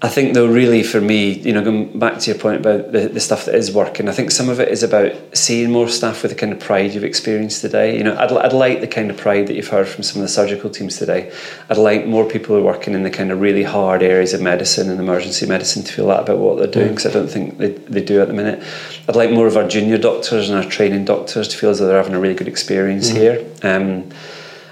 [0.03, 3.07] I think, though, really for me, you know, going back to your point about the,
[3.07, 6.23] the stuff that is working, I think some of it is about seeing more staff
[6.23, 7.97] with the kind of pride you've experienced today.
[7.97, 10.27] You know, I'd, I'd like the kind of pride that you've heard from some of
[10.27, 11.31] the surgical teams today.
[11.69, 14.41] I'd like more people who are working in the kind of really hard areas of
[14.41, 17.57] medicine and emergency medicine to feel that about what they're doing, because I don't think
[17.57, 18.61] they, they do at the minute.
[19.07, 21.87] I'd like more of our junior doctors and our training doctors to feel as though
[21.87, 23.49] they're having a really good experience here.
[23.63, 24.11] Um,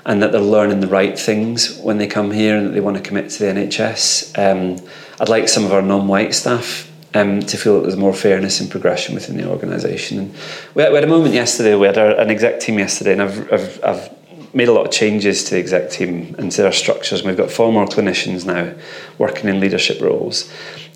[0.06, 2.98] and that they're learning the right things when they come here and that they want
[2.98, 4.36] to commit to the NHS.
[4.36, 4.84] Um,
[5.22, 8.72] I'd like some of our non-white staff um, to feel that there's more fairness and
[8.72, 10.18] progression within the organisation.
[10.18, 10.36] And
[10.74, 11.76] we had, we had a moment yesterday.
[11.76, 14.92] We had our, an exec team yesterday, and I've, I've, I've made a lot of
[14.92, 17.20] changes to the exec team and to our structures.
[17.20, 18.74] And we've got far more clinicians now
[19.20, 20.52] working in leadership roles.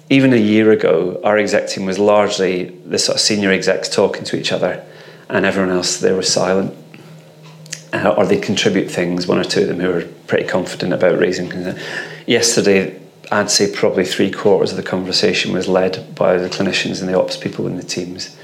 [0.10, 4.24] Even a year ago, our exec team was largely the sort of senior execs talking
[4.24, 4.84] to each other,
[5.30, 6.76] and everyone else there was silent
[7.94, 11.20] uh, or they contribute things, one or two of them who are pretty confident about
[11.20, 11.80] raising concern.
[12.26, 13.00] Yesterday,
[13.32, 17.20] I'd say probably three quarters of the conversation was led by the clinicians and the
[17.20, 18.36] ops people in the teams.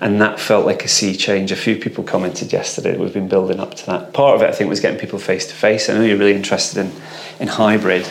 [0.00, 1.50] And that felt like a sea change.
[1.50, 4.12] A few people commented yesterday that we've been building up to that.
[4.12, 5.88] Part of it, I think, was getting people face to face.
[5.88, 6.92] I know you're really interested in,
[7.40, 8.08] in hybrid.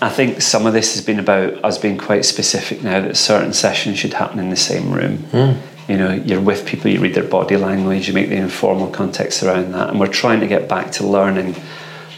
[0.00, 3.52] I think some of this has been about us being quite specific now that certain
[3.52, 5.18] sessions should happen in the same room.
[5.32, 5.60] Mm.
[5.88, 9.42] You know, you're with people, you read their body language, you make the informal context
[9.42, 9.88] around that.
[9.90, 11.56] And we're trying to get back to learning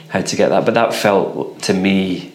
[0.09, 0.67] how to get that.
[0.67, 2.33] But that felt to me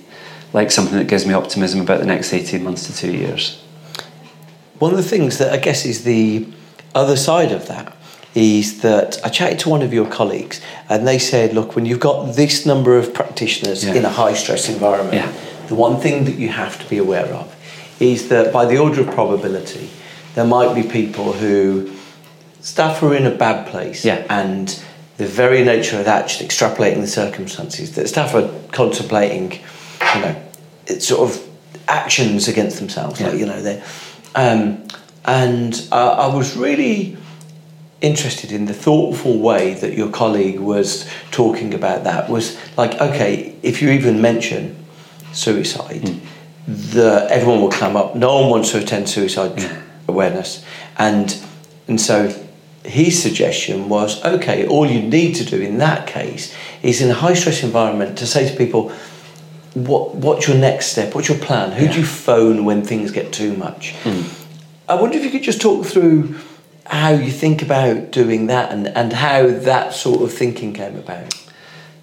[0.55, 3.61] like something that gives me optimism about the next 18 months to two years.
[4.79, 6.47] One of the things that I guess is the
[6.95, 7.93] other side of that
[8.33, 11.99] is that I chatted to one of your colleagues and they said, look, when you've
[11.99, 13.95] got this number of practitioners Yeah.
[13.95, 15.31] in a high stress environment, Yeah.
[15.67, 17.53] the one thing that you have to be aware of
[17.99, 19.89] is that by the order of probability,
[20.35, 21.91] there might be people who
[22.61, 24.23] staff are in a bad place Yeah.
[24.29, 24.73] and
[25.17, 29.51] the very nature of that, just extrapolating the circumstances, that staff are contemplating,
[30.15, 30.35] you know,
[30.99, 31.49] sort of
[31.87, 33.83] actions against themselves, like, you know, they
[34.35, 34.85] um,
[35.23, 37.17] and uh, I was really
[38.01, 43.55] interested in the thoughtful way that your colleague was talking about that was like okay
[43.63, 44.75] if you even mention
[45.31, 46.21] suicide
[46.67, 48.15] the everyone will clam up.
[48.15, 50.63] No one wants to attend suicide awareness.
[50.97, 51.37] And
[51.87, 52.33] and so
[52.83, 57.15] his suggestion was okay all you need to do in that case is in a
[57.15, 58.91] high stress environment to say to people
[59.75, 63.31] what what's your next step what's your plan who do you phone when things get
[63.31, 64.23] too much hmm.
[64.87, 66.35] I wonder if you could just talk through
[66.85, 71.33] how you think about doing that and, and how that sort of thinking came about.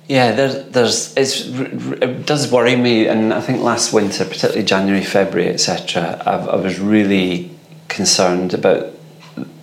[0.08, 5.04] Yeah, there's, there's, it's, it does worry me, and I think last winter, particularly January,
[5.04, 7.50] February, etc., I, I was really
[7.88, 8.92] concerned about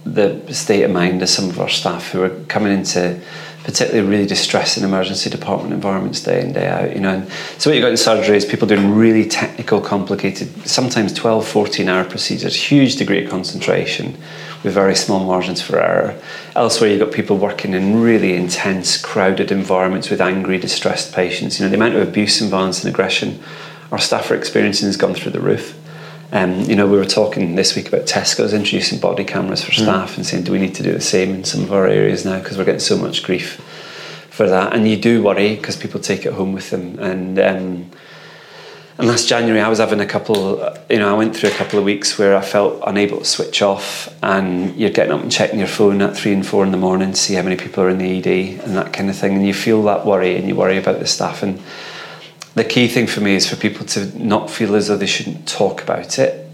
[0.06, 3.22] the state of mind of some of our staff who were coming into
[3.64, 7.76] particularly really distressing emergency department environments day in day out you know and so what
[7.76, 12.56] you've got in surgery is people doing really technical complicated sometimes 12 14 hour procedures
[12.56, 14.18] huge degree of concentration
[14.64, 16.20] with very small margins for error.
[16.56, 21.60] Elsewhere you've got people working in really intense crowded environments with angry distressed patients.
[21.60, 23.40] You know the amount of abuse and violence and aggression
[23.92, 25.76] our staff are experiencing has gone through the roof
[26.32, 30.16] um, you know, we were talking this week about Tesco's introducing body cameras for staff
[30.16, 32.40] and saying, do we need to do the same in some of our areas now
[32.40, 33.56] because we're getting so much grief
[34.30, 34.74] for that.
[34.74, 37.00] And you do worry because people take it home with them.
[37.00, 37.92] And um,
[39.00, 40.60] and last January, I was having a couple.
[40.90, 43.62] You know, I went through a couple of weeks where I felt unable to switch
[43.62, 46.78] off, and you're getting up and checking your phone at three and four in the
[46.78, 49.36] morning to see how many people are in the ED and that kind of thing.
[49.36, 51.62] And you feel that worry, and you worry about the staff and
[52.56, 55.48] the key thing for me is for people to not feel as though they shouldn't
[55.48, 56.50] talk about it,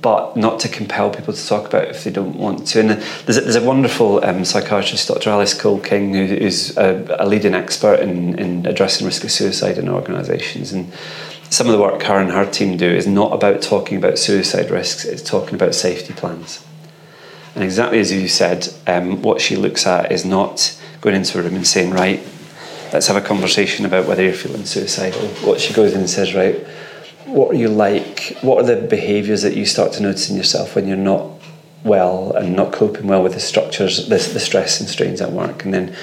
[0.00, 2.80] but not to compel people to talk about it if they don't want to.
[2.80, 5.30] And there's a, there's a wonderful um, psychiatrist, Dr.
[5.30, 9.78] Alys Cole King, who is a, a leading expert in, in addressing risk of suicide
[9.78, 10.72] in organisations.
[10.72, 10.92] And
[11.50, 14.70] some of the work her and her team do is not about talking about suicide
[14.70, 16.64] risks, it's talking about safety plans.
[17.54, 21.42] And exactly as you said, um, what she looks at is not going into a
[21.42, 22.26] room and saying, right,
[22.92, 25.26] let's have a conversation about whether you're feeling suicidal.
[25.46, 26.66] What she goes in and says, right,
[27.26, 28.36] what are you like?
[28.42, 31.30] What are the behaviours that you start to notice in yourself when you're not
[31.84, 35.64] well and not coping well with the structures, the, the stress and strains at work?
[35.64, 35.96] And then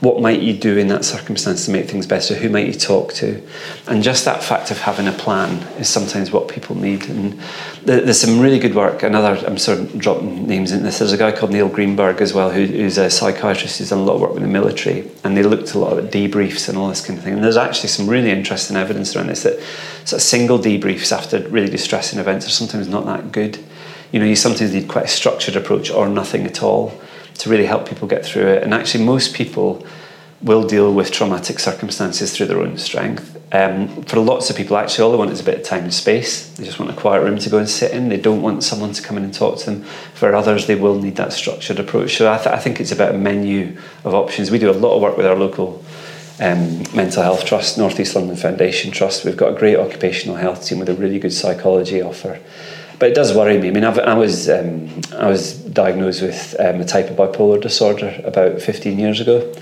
[0.00, 2.34] what might you do in that circumstance to make things better?
[2.34, 3.42] Who might you talk to?
[3.88, 7.08] And just that fact of having a plan is sometimes what people need.
[7.08, 7.40] And
[7.82, 9.02] there's some really good work.
[9.02, 11.00] Another, I'm sort of dropping names in this.
[11.00, 14.04] There's a guy called Neil Greenberg as well, who, who's a psychiatrist who's done a
[14.04, 15.10] lot of work with the military.
[15.24, 17.34] And they looked a lot at debriefs and all this kind of thing.
[17.34, 19.60] And there's actually some really interesting evidence around this that
[20.04, 23.58] sort of single debriefs after really distressing events are sometimes not that good.
[24.12, 26.98] You know, you sometimes need quite a structured approach or nothing at all
[27.38, 28.62] to really help people get through it.
[28.62, 29.86] And actually, most people
[30.40, 33.34] will deal with traumatic circumstances through their own strength.
[33.50, 35.94] Um, for lots of people, actually, all they want is a bit of time and
[35.94, 36.50] space.
[36.50, 38.08] They just want a quiet room to go and sit in.
[38.08, 39.82] They don't want someone to come in and talk to them.
[40.14, 42.16] For others, they will need that structured approach.
[42.16, 44.50] So I, th- I think it's about a menu of options.
[44.50, 45.82] We do a lot of work with our local
[46.40, 49.24] um, mental health trust, North East London Foundation Trust.
[49.24, 52.40] We've got a great occupational health team with a really good psychology offer.
[52.98, 53.68] But it does worry me.
[53.68, 57.60] I mean, I've, I was um, I was diagnosed with um, a type of bipolar
[57.60, 59.52] disorder about 15 years ago,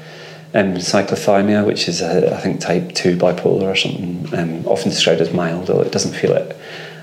[0.54, 5.20] um, cyclothymia, which is a, I think type two bipolar or something, um, often described
[5.20, 6.56] as mild, although it doesn't feel it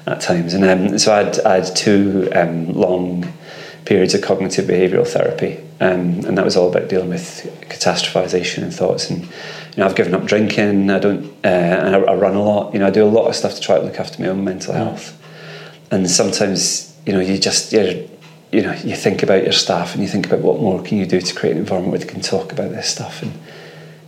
[0.07, 0.55] at times.
[0.55, 3.31] And um, so I had, I had two um, long
[3.85, 8.73] periods of cognitive behavioural therapy, um, and that was all about dealing with catastrophization and
[8.73, 9.11] thoughts.
[9.11, 9.29] And you
[9.77, 10.89] know, I've given up drinking.
[10.89, 12.73] I don't, uh, and I, I run a lot.
[12.73, 14.43] You know, I do a lot of stuff to try to look after my own
[14.43, 15.19] mental health.
[15.93, 17.93] And sometimes, you know, you just you're,
[18.51, 21.05] you know, you think about your staff and you think about what more can you
[21.05, 23.21] do to create an environment where they can talk about this stuff.
[23.21, 23.31] And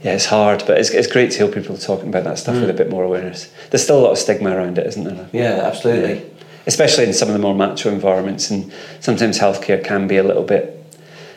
[0.02, 2.72] yeah, it's hard, but it's, it's great to hear people talking about that stuff with
[2.72, 3.54] a bit more awareness.
[3.70, 5.30] There's still a lot of stigma around it, isn't there?
[5.32, 6.28] Yeah, absolutely.
[6.66, 8.50] especially in some of the more macho environments.
[8.50, 10.84] And sometimes healthcare can be a little bit,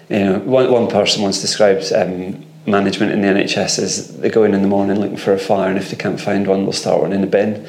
[0.08, 4.44] you know, one, one person once described um, management in the NHS as they go
[4.44, 6.72] in in the morning looking for a fire, and if they can't find one, they'll
[6.72, 7.66] start one in a bin.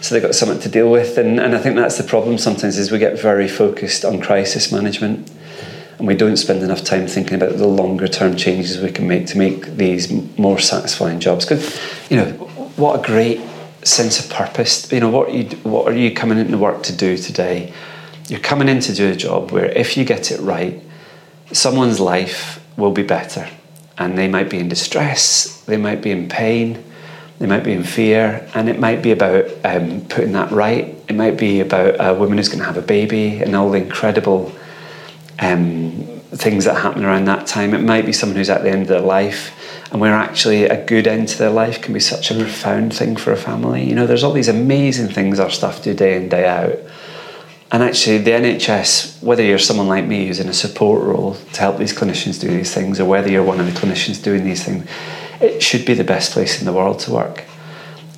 [0.00, 2.78] So they've got something to deal with, and, and I think that's the problem sometimes
[2.78, 5.30] is we get very focused on crisis management,
[5.98, 9.26] and we don't spend enough time thinking about the longer term changes we can make
[9.28, 11.44] to make these more satisfying jobs.
[11.44, 12.30] Because you know
[12.76, 13.40] what a great
[13.82, 14.90] sense of purpose.
[14.92, 17.72] You know what you what are you coming into work to do today?
[18.28, 20.80] You're coming in to do a job where if you get it right,
[21.52, 23.48] someone's life will be better
[23.96, 26.84] and they might be in distress, they might be in pain,
[27.38, 30.94] they might be in fear, and it might be about um, putting that right.
[31.08, 33.78] It might be about a woman who's going to have a baby and all the
[33.78, 34.52] incredible
[35.38, 37.74] um, things that happen around that time.
[37.74, 39.54] It might be someone who's at the end of their life,
[39.92, 43.16] and where actually a good end to their life can be such a profound thing
[43.16, 43.88] for a family.
[43.88, 46.78] You know, there's all these amazing things our staff do day in, day out
[47.70, 51.60] and actually, the NHS, whether you're someone like me who's in a support role to
[51.60, 54.64] help these clinicians do these things, or whether you're one of the clinicians doing these
[54.64, 54.88] things,
[55.40, 57.44] it should be the best place in the world to work.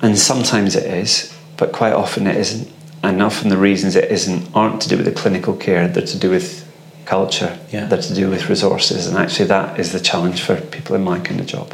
[0.01, 2.71] And sometimes it is, but quite often it isn't.
[3.03, 6.19] And often the reasons it isn't aren't to do with the clinical care, they're to
[6.19, 6.67] do with
[7.05, 7.85] culture, yeah.
[7.85, 9.07] they're to do with resources.
[9.07, 11.73] And actually, that is the challenge for people in my kind of job.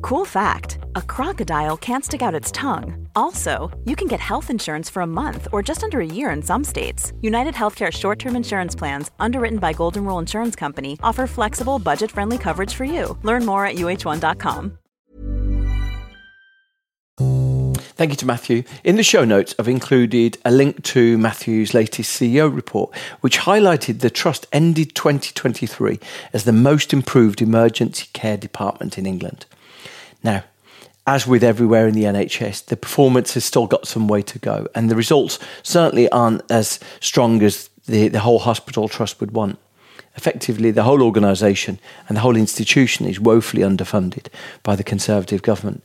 [0.00, 3.08] Cool fact a crocodile can't stick out its tongue.
[3.14, 6.42] Also, you can get health insurance for a month or just under a year in
[6.42, 7.12] some states.
[7.20, 12.10] United Healthcare short term insurance plans, underwritten by Golden Rule Insurance Company, offer flexible, budget
[12.10, 13.18] friendly coverage for you.
[13.22, 14.78] Learn more at uh1.com.
[17.94, 18.64] Thank you to Matthew.
[18.82, 24.00] In the show notes, I've included a link to Matthew's latest CEO report, which highlighted
[24.00, 26.00] the Trust ended 2023
[26.32, 29.46] as the most improved emergency care department in England.
[30.22, 30.44] Now,
[31.06, 34.68] as with everywhere in the NHS, the performance has still got some way to go,
[34.74, 39.58] and the results certainly aren't as strong as the, the whole hospital trust would want.
[40.14, 44.26] Effectively, the whole organisation and the whole institution is woefully underfunded
[44.62, 45.82] by the Conservative government.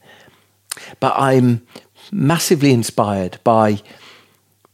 [1.00, 1.66] But I'm
[2.12, 3.82] massively inspired by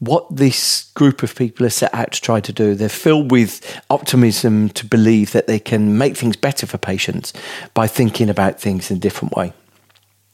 [0.05, 2.75] what this group of people are set out to try to do.
[2.75, 7.33] They're filled with optimism to believe that they can make things better for patients
[7.73, 9.53] by thinking about things in a different way.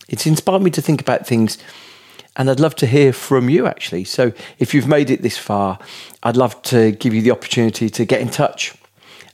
[0.08, 1.58] It's inspired me to think about things,
[2.36, 4.06] and I'd love to hear from you actually.
[4.06, 5.78] So if you've made it this far,
[6.24, 8.74] I'd love to give you the opportunity to get in touch.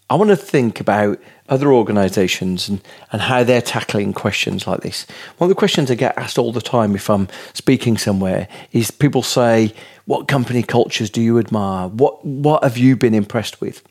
[0.09, 1.19] I want to think about
[1.49, 2.81] other organisations and,
[3.11, 5.05] and how they're tackling questions like this.
[5.37, 8.91] One of the questions I get asked all the time if I'm speaking somewhere is
[8.91, 9.73] people say,
[10.05, 11.87] What company cultures do you admire?
[11.87, 13.83] What, what have you been impressed with?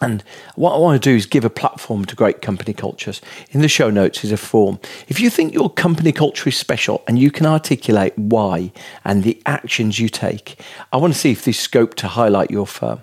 [0.00, 0.24] And
[0.56, 3.20] what I want to do is give a platform to great company cultures.
[3.50, 4.80] In the show notes is a form.
[5.08, 8.72] If you think your company culture is special and you can articulate why
[9.04, 10.58] and the actions you take,
[10.92, 13.02] I want to see if there's scope to highlight your firm.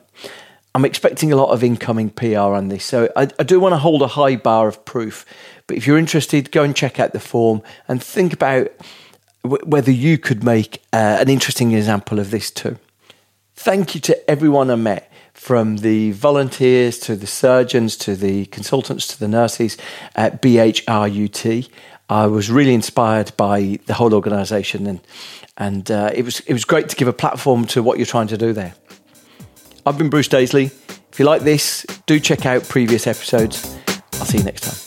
[0.74, 3.78] I'm expecting a lot of incoming PR on this, so I, I do want to
[3.78, 5.26] hold a high bar of proof.
[5.66, 8.72] But if you're interested, go and check out the form and think about
[9.44, 12.78] whether you could make uh, an interesting example of this too.
[13.56, 19.08] Thank you to everyone I met, from the volunteers to the surgeons to the consultants
[19.08, 19.78] to the nurses
[20.16, 21.70] at BHRUT.
[22.10, 25.00] I was really inspired by the whole organisation, and
[25.58, 28.28] and uh, it was it was great to give a platform to what you're trying
[28.28, 28.74] to do there.
[29.86, 30.72] I've been Bruce Daisley.
[31.12, 33.78] If you like this, do check out previous episodes.
[34.14, 34.87] I'll see you next time.